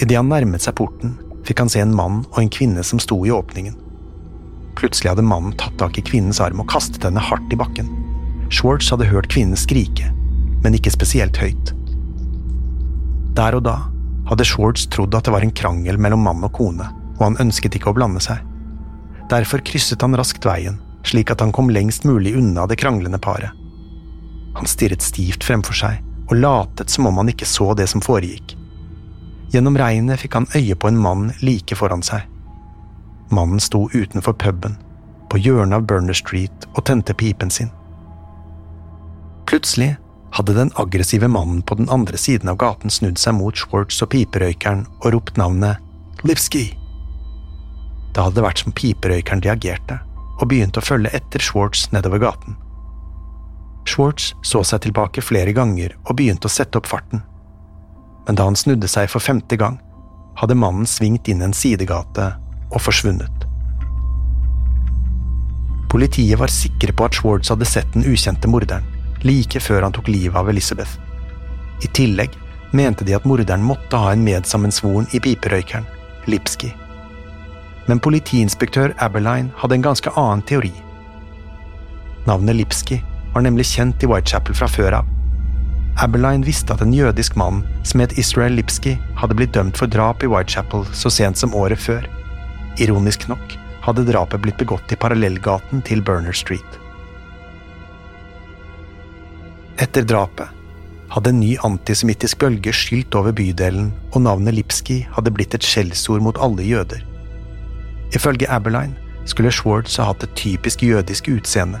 Idet 0.00 0.16
han 0.16 0.32
nærmet 0.32 0.64
seg 0.64 0.78
porten, 0.80 1.14
fikk 1.46 1.62
han 1.62 1.70
se 1.70 1.82
en 1.84 1.94
mann 1.94 2.24
og 2.32 2.40
en 2.42 2.52
kvinne 2.52 2.82
som 2.86 2.98
sto 3.02 3.20
i 3.26 3.30
åpningen. 3.34 3.76
Plutselig 4.80 5.12
hadde 5.12 5.26
mannen 5.26 5.54
tatt 5.60 5.76
tak 5.78 5.98
i 6.00 6.04
kvinnens 6.06 6.40
arm 6.42 6.62
og 6.62 6.70
kastet 6.72 7.04
henne 7.04 7.22
hardt 7.22 7.52
i 7.52 7.58
bakken. 7.60 7.90
Schwartz 8.50 8.90
hadde 8.90 9.06
hørt 9.06 9.30
kvinnen 9.30 9.58
skrike, 9.58 10.10
men 10.64 10.74
ikke 10.76 10.92
spesielt 10.92 11.38
høyt. 11.40 11.72
Der 13.38 13.56
og 13.56 13.64
da 13.68 13.76
hadde 14.28 14.46
Schwartz 14.46 14.88
trodd 14.90 15.14
at 15.14 15.26
det 15.26 15.34
var 15.34 15.46
en 15.46 15.54
krangel 15.54 15.98
mellom 15.98 16.24
mann 16.26 16.44
og 16.46 16.52
kone, 16.58 16.86
og 17.18 17.22
han 17.24 17.40
ønsket 17.46 17.78
ikke 17.78 17.92
å 17.92 17.96
blande 17.96 18.22
seg. 18.24 18.42
Derfor 19.30 19.62
krysset 19.62 20.02
han 20.02 20.16
raskt 20.18 20.46
veien, 20.46 20.80
slik 21.06 21.30
at 21.30 21.40
han 21.40 21.54
kom 21.54 21.70
lengst 21.70 22.04
mulig 22.04 22.34
unna 22.36 22.66
det 22.66 22.80
kranglende 22.82 23.22
paret. 23.22 23.54
Han 24.58 24.66
stirret 24.66 25.04
stivt 25.06 25.46
fremfor 25.46 25.78
seg 25.78 26.00
og 26.30 26.38
latet 26.38 26.90
som 26.90 27.08
om 27.10 27.18
han 27.18 27.30
ikke 27.30 27.46
så 27.46 27.72
det 27.74 27.88
som 27.90 28.02
foregikk. 28.02 28.54
Gjennom 29.50 29.78
regnet 29.78 30.22
fikk 30.22 30.36
han 30.38 30.46
øye 30.54 30.76
på 30.78 30.90
en 30.90 30.98
mann 30.98 31.30
like 31.42 31.74
foran 31.78 32.04
seg. 32.06 32.22
Mannen 33.34 33.62
sto 33.62 33.88
utenfor 33.90 34.36
puben, 34.38 34.76
på 35.30 35.38
hjørnet 35.42 35.80
av 35.80 35.86
Burner 35.90 36.14
Street, 36.14 36.66
og 36.74 36.84
tente 36.86 37.14
pipen 37.14 37.50
sin. 37.50 37.70
Plutselig 39.60 39.96
hadde 40.32 40.54
den 40.54 40.70
aggressive 40.74 41.28
mannen 41.28 41.62
på 41.62 41.74
den 41.74 41.88
andre 41.92 42.16
siden 42.16 42.48
av 42.48 42.56
gaten 42.56 42.88
snudd 42.88 43.18
seg 43.20 43.34
mot 43.36 43.52
Schwartz 43.60 43.98
og 44.00 44.08
piperøykeren 44.14 44.86
og 45.02 45.08
ropt 45.12 45.36
navnet 45.36 45.76
Lipski. 46.24 46.62
Det 48.16 48.22
hadde 48.24 48.40
vært 48.40 48.62
som 48.62 48.72
piperøykeren 48.72 49.42
reagerte, 49.44 49.98
og 50.40 50.48
begynte 50.48 50.80
å 50.80 50.86
følge 50.86 51.12
etter 51.12 51.44
Schwartz 51.44 51.90
nedover 51.92 52.22
gaten. 52.22 52.56
Schwartz 53.84 54.30
så 54.40 54.62
seg 54.64 54.80
tilbake 54.86 55.20
flere 55.20 55.52
ganger 55.52 55.92
og 56.06 56.16
begynte 56.16 56.48
å 56.48 56.54
sette 56.54 56.80
opp 56.80 56.88
farten. 56.88 57.20
Men 58.24 58.40
da 58.40 58.46
han 58.48 58.56
snudde 58.56 58.88
seg 58.88 59.10
for 59.12 59.20
femte 59.20 59.58
gang, 59.60 59.76
hadde 60.40 60.56
mannen 60.56 60.88
svingt 60.88 61.28
inn 61.28 61.44
en 61.44 61.52
sidegate 61.52 62.30
og 62.70 62.80
forsvunnet. 62.80 63.44
Politiet 65.92 66.40
var 66.40 66.48
sikre 66.48 66.96
på 66.96 67.10
at 67.10 67.20
Schwartz 67.20 67.52
hadde 67.52 67.68
sett 67.68 67.92
den 67.92 68.08
ukjente 68.08 68.48
morderen, 68.48 68.88
like 69.26 69.60
før 69.60 69.86
han 69.86 69.96
tok 69.96 70.08
livet 70.08 70.36
av 70.36 70.50
Elizabeth. 70.52 70.98
I 71.84 71.88
tillegg 71.96 72.36
mente 72.76 73.04
de 73.04 73.16
at 73.16 73.26
morderen 73.26 73.64
måtte 73.64 73.98
ha 73.98 74.12
en 74.12 74.24
medsammensvoren 74.24 75.08
i 75.16 75.22
piperøykeren, 75.22 75.88
Lipski 76.30 76.74
men 77.90 78.00
politiinspektør 78.02 78.94
Aberline 79.02 79.50
hadde 79.58 79.78
en 79.78 79.84
ganske 79.84 80.12
annen 80.14 80.44
teori. 80.46 80.70
Navnet 82.28 82.60
Lipski 82.60 83.00
var 83.34 83.42
nemlig 83.42 83.66
kjent 83.72 84.04
i 84.04 84.10
Whitechapel 84.10 84.54
fra 84.54 84.68
før 84.70 85.00
av. 85.00 85.08
Aberline 86.00 86.46
visste 86.46 86.74
at 86.74 86.84
en 86.84 86.94
jødisk 86.94 87.34
mann 87.40 87.64
som 87.84 88.02
het 88.02 88.14
Israel 88.20 88.54
Lipski, 88.56 88.94
hadde 89.18 89.36
blitt 89.36 89.56
dømt 89.56 89.80
for 89.80 89.90
drap 89.90 90.22
i 90.22 90.30
Whitechapel 90.30 90.86
så 90.96 91.10
sent 91.12 91.40
som 91.40 91.56
året 91.56 91.82
før. 91.82 92.06
Ironisk 92.78 93.26
nok 93.32 93.56
hadde 93.82 94.06
drapet 94.06 94.44
blitt 94.44 94.60
begått 94.60 94.94
i 94.94 95.00
parallellgaten 95.00 95.82
til 95.82 96.04
Burner 96.04 96.36
Street. 96.36 96.78
Etter 99.80 100.04
drapet 100.04 100.48
hadde 101.10 101.30
en 101.32 101.38
ny 101.40 101.54
antisemittisk 101.66 102.42
bølge 102.42 102.72
skylt 102.76 103.14
over 103.16 103.32
bydelen, 103.34 103.88
og 104.12 104.22
navnet 104.26 104.54
Lipski 104.58 105.00
hadde 105.14 105.32
blitt 105.34 105.56
et 105.56 105.64
skjellsord 105.64 106.20
mot 106.22 106.38
alle 106.44 106.66
jøder. 106.68 107.00
Ifølge 108.14 108.50
Aberline 108.52 108.94
skulle 109.30 109.52
Schwartz 109.54 109.96
ha 109.98 110.10
hatt 110.10 110.26
et 110.26 110.36
typisk 110.38 110.84
jødisk 110.84 111.30
utseende. 111.32 111.80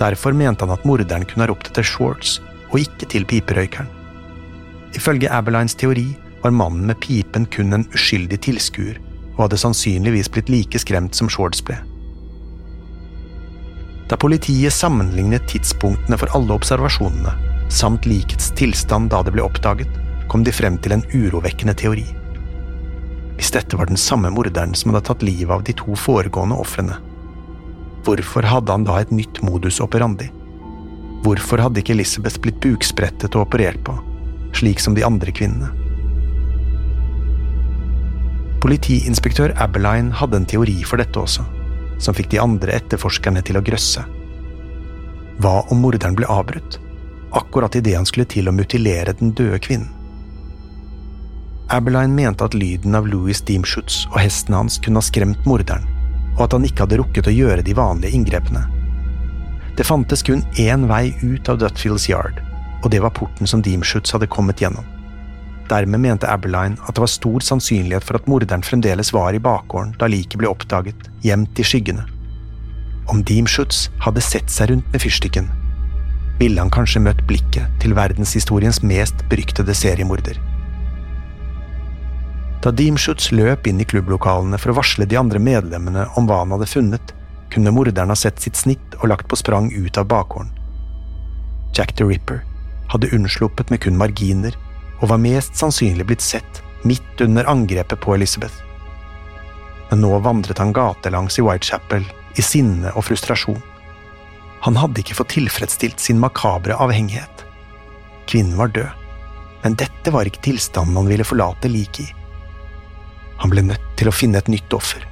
Derfor 0.00 0.32
mente 0.32 0.64
han 0.64 0.72
at 0.74 0.86
morderen 0.88 1.26
kunne 1.28 1.44
ha 1.44 1.50
ropt 1.52 1.68
etter 1.70 1.86
Schwartz, 1.86 2.38
og 2.72 2.80
ikke 2.80 3.10
til 3.12 3.28
piperøykeren. 3.28 3.92
Ifølge 4.96 5.30
Aberlines 5.30 5.76
teori 5.76 6.08
var 6.42 6.54
mannen 6.54 6.88
med 6.88 6.98
pipen 7.04 7.46
kun 7.52 7.76
en 7.76 7.86
uskyldig 7.92 8.40
tilskuer, 8.48 8.98
og 9.36 9.44
hadde 9.44 9.60
sannsynligvis 9.60 10.32
blitt 10.32 10.48
like 10.48 10.80
skremt 10.80 11.18
som 11.18 11.28
Schwartz 11.28 11.60
ble. 11.60 11.76
Da 14.08 14.16
politiet 14.16 14.72
sammenlignet 14.72 15.50
tidspunktene 15.50 16.16
for 16.16 16.32
alle 16.36 16.54
observasjonene, 16.56 17.34
samt 17.68 18.06
likets 18.08 18.48
tilstand 18.56 19.10
da 19.12 19.20
det 19.24 19.34
ble 19.34 19.44
oppdaget, 19.44 19.90
kom 20.32 20.44
de 20.44 20.52
frem 20.52 20.78
til 20.80 20.96
en 20.96 21.04
urovekkende 21.12 21.74
teori. 21.76 22.06
Hvis 23.36 23.52
dette 23.54 23.76
var 23.76 23.90
den 23.90 24.00
samme 24.00 24.30
morderen 24.32 24.72
som 24.74 24.90
hadde 24.90 25.04
tatt 25.10 25.24
livet 25.26 25.52
av 25.52 25.64
de 25.66 25.76
to 25.76 25.96
foregående 25.96 26.56
ofrene, 26.56 26.96
hvorfor 28.06 28.48
hadde 28.48 28.72
han 28.72 28.86
da 28.88 28.96
et 29.02 29.12
nytt 29.12 29.42
modus 29.44 29.82
operandi? 29.84 30.30
Hvorfor 31.26 31.60
hadde 31.60 31.82
ikke 31.82 31.92
Elizabeth 31.98 32.40
blitt 32.40 32.62
buksprettet 32.64 33.36
og 33.36 33.44
operert 33.44 33.82
på, 33.84 33.92
slik 34.56 34.80
som 34.80 34.96
de 34.96 35.04
andre 35.04 35.34
kvinnene? 35.34 35.68
Politiinspektør 38.64 39.52
Abeline 39.60 40.16
hadde 40.16 40.40
en 40.40 40.48
teori 40.48 40.80
for 40.88 40.98
dette 40.98 41.20
også, 41.20 41.44
som 41.98 42.14
fikk 42.14 42.30
de 42.32 42.40
andre 42.42 42.78
etterforskerne 42.78 43.42
til 43.46 43.58
å 43.58 43.64
grøsse. 43.64 44.04
Hva 45.38 45.60
om 45.70 45.82
morderen 45.82 46.16
ble 46.18 46.26
avbrutt, 46.30 46.80
akkurat 47.36 47.76
idet 47.78 47.96
han 47.98 48.08
skulle 48.08 48.28
til 48.30 48.50
å 48.50 48.54
mutilere 48.54 49.14
den 49.18 49.34
døde 49.38 49.60
kvinnen? 49.62 49.94
Aberline 51.68 52.16
mente 52.16 52.46
at 52.46 52.56
lyden 52.56 52.96
av 52.96 53.06
Louis 53.06 53.42
Deemschutz 53.44 54.06
og 54.08 54.22
hesten 54.22 54.56
hans 54.56 54.78
kunne 54.80 55.02
ha 55.02 55.04
skremt 55.04 55.44
morderen, 55.46 55.84
og 56.38 56.46
at 56.46 56.54
han 56.56 56.64
ikke 56.64 56.86
hadde 56.86 57.00
rukket 57.02 57.28
å 57.28 57.34
gjøre 57.34 57.64
de 57.66 57.76
vanlige 57.76 58.16
inngrepene. 58.16 58.64
Det 59.76 59.86
fantes 59.86 60.24
kun 60.24 60.40
én 60.58 60.88
vei 60.88 61.12
ut 61.20 61.48
av 61.52 61.60
Dutfields 61.60 62.08
Yard, 62.08 62.40
og 62.82 62.88
det 62.94 63.02
var 63.04 63.12
porten 63.14 63.46
som 63.46 63.60
Deemschutz 63.62 64.14
hadde 64.16 64.30
kommet 64.32 64.62
gjennom. 64.64 64.86
Dermed 65.68 66.00
mente 66.00 66.28
Aberline 66.28 66.80
at 66.86 66.96
det 66.96 67.02
var 67.04 67.10
stor 67.12 67.44
sannsynlighet 67.44 68.04
for 68.04 68.16
at 68.16 68.28
morderen 68.30 68.64
fremdeles 68.64 69.12
var 69.12 69.36
i 69.36 69.42
bakgården 69.42 69.94
da 70.00 70.08
liket 70.08 70.40
ble 70.40 70.48
oppdaget, 70.48 71.08
gjemt 71.24 71.60
i 71.60 71.66
skyggene. 71.66 72.06
Om 73.08 73.22
Deemschutz 73.28 73.88
hadde 74.04 74.24
sett 74.24 74.52
seg 74.52 74.70
rundt 74.70 74.88
med 74.92 75.04
fyrstikken, 75.04 75.48
ville 76.38 76.60
han 76.60 76.72
kanskje 76.72 77.02
møtt 77.04 77.24
blikket 77.28 77.68
til 77.82 77.96
verdenshistoriens 77.98 78.80
mest 78.86 79.24
beryktede 79.28 79.74
seriemorder. 79.76 80.38
Da 82.64 82.72
Deemschutz 82.74 83.30
løp 83.32 83.68
inn 83.70 83.80
i 83.80 83.86
klubblokalene 83.86 84.58
for 84.58 84.72
å 84.72 84.78
varsle 84.80 85.06
de 85.06 85.18
andre 85.20 85.40
medlemmene 85.42 86.08
om 86.18 86.26
hva 86.28 86.42
han 86.42 86.54
hadde 86.56 86.70
funnet, 86.70 87.12
kunne 87.52 87.72
morderen 87.72 88.12
ha 88.12 88.16
sett 88.18 88.40
sitt 88.42 88.58
snitt 88.58 88.96
og 89.00 89.08
lagt 89.12 89.28
på 89.28 89.38
sprang 89.38 89.70
ut 89.72 90.00
av 90.00 90.08
bakgården. 90.10 90.50
Jack 91.76 91.94
the 91.96 92.06
Ripper 92.08 92.42
hadde 92.92 93.12
unnsluppet 93.14 93.70
med 93.70 93.82
kun 93.84 93.98
marginer 94.00 94.56
og 94.98 95.10
var 95.12 95.22
mest 95.22 95.56
sannsynlig 95.58 96.06
blitt 96.08 96.24
sett 96.24 96.62
midt 96.86 97.20
under 97.20 97.48
angrepet 97.50 98.00
på 98.00 98.14
Elizabeth. 98.14 98.62
Men 99.90 100.02
nå 100.04 100.18
vandret 100.24 100.58
han 100.58 100.74
gatelangs 100.76 101.38
i 101.38 101.44
Whitechapel 101.44 102.04
i 102.38 102.44
sinne 102.44 102.92
og 102.94 103.06
frustrasjon. 103.08 103.60
Han 104.66 104.78
hadde 104.78 105.02
ikke 105.02 105.16
fått 105.20 105.34
tilfredsstilt 105.36 106.02
sin 106.02 106.20
makabre 106.20 106.76
avhengighet. 106.76 107.44
Kvinnen 108.28 108.58
var 108.58 108.72
død, 108.74 108.90
men 109.62 109.78
dette 109.78 110.12
var 110.14 110.28
ikke 110.28 110.44
tilstanden 110.50 110.98
han 110.98 111.10
ville 111.10 111.26
forlate 111.26 111.70
liket 111.70 112.04
i. 112.04 112.08
Han 113.38 113.52
ble 113.52 113.62
nødt 113.70 113.92
til 113.98 114.10
å 114.10 114.14
finne 114.14 114.40
et 114.42 114.50
nytt 114.50 114.74
offer. 114.74 115.04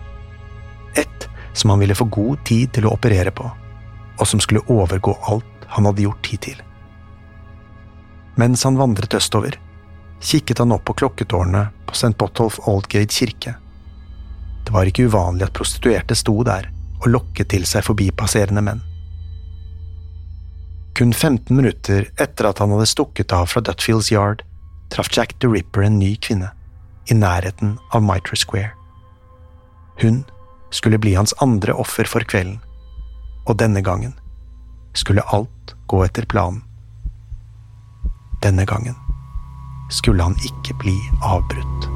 Et 0.98 1.28
som 1.56 1.70
han 1.72 1.80
ville 1.80 1.96
få 1.96 2.08
god 2.12 2.42
tid 2.44 2.74
til 2.76 2.86
å 2.86 2.94
operere 2.96 3.32
på, 3.34 3.46
og 4.18 4.28
som 4.28 4.42
skulle 4.42 4.66
overgå 4.72 5.14
alt 5.30 5.68
han 5.72 5.86
hadde 5.88 6.04
gjort 6.04 6.30
hittil. 6.30 6.58
Mens 8.36 8.64
han 8.66 8.76
vandret 8.76 9.14
østover, 9.16 9.56
kikket 10.26 10.58
han 10.58 10.72
opp 10.72 10.84
på 10.84 10.94
klokketårnet 11.02 11.68
på 11.86 11.94
St. 11.94 12.16
Botolph 12.18 12.68
Oldgate 12.68 13.14
kirke. 13.14 13.54
Det 14.66 14.74
var 14.74 14.88
ikke 14.90 15.06
uvanlig 15.06 15.46
at 15.46 15.54
prostituerte 15.54 16.16
sto 16.18 16.40
der 16.46 16.66
og 17.04 17.10
lokket 17.12 17.52
til 17.52 17.66
seg 17.68 17.86
forbipasserende 17.86 18.64
menn. 18.66 18.82
Kun 20.98 21.12
15 21.12 21.54
minutter 21.54 22.08
etter 22.18 22.48
at 22.50 22.58
han 22.58 22.74
hadde 22.74 22.88
stukket 22.90 23.34
av 23.36 23.46
fra 23.52 23.62
Dutfields 23.62 24.10
Yard, 24.10 24.42
traff 24.90 25.12
Jack 25.12 25.36
the 25.38 25.50
Ripper 25.52 25.86
en 25.86 26.00
ny 26.00 26.16
kvinne, 26.16 26.50
i 27.06 27.14
nærheten 27.14 27.76
av 27.94 28.02
Mitre 28.02 28.34
Square. 28.40 28.72
Hun 30.02 30.24
skulle 30.74 30.98
bli 30.98 31.14
hans 31.14 31.36
andre 31.44 31.76
offer 31.76 32.08
for 32.10 32.26
kvelden, 32.26 32.58
og 33.46 33.60
denne 33.62 33.84
gangen 33.84 34.16
skulle 34.96 35.22
alt 35.30 35.76
gå 35.86 36.02
etter 36.02 36.26
planen. 36.26 36.64
Denne 38.42 38.66
gangen 38.66 38.96
skulle 39.88 40.22
han 40.22 40.36
ikke 40.44 40.74
bli 40.78 40.96
avbrutt. 41.22 41.95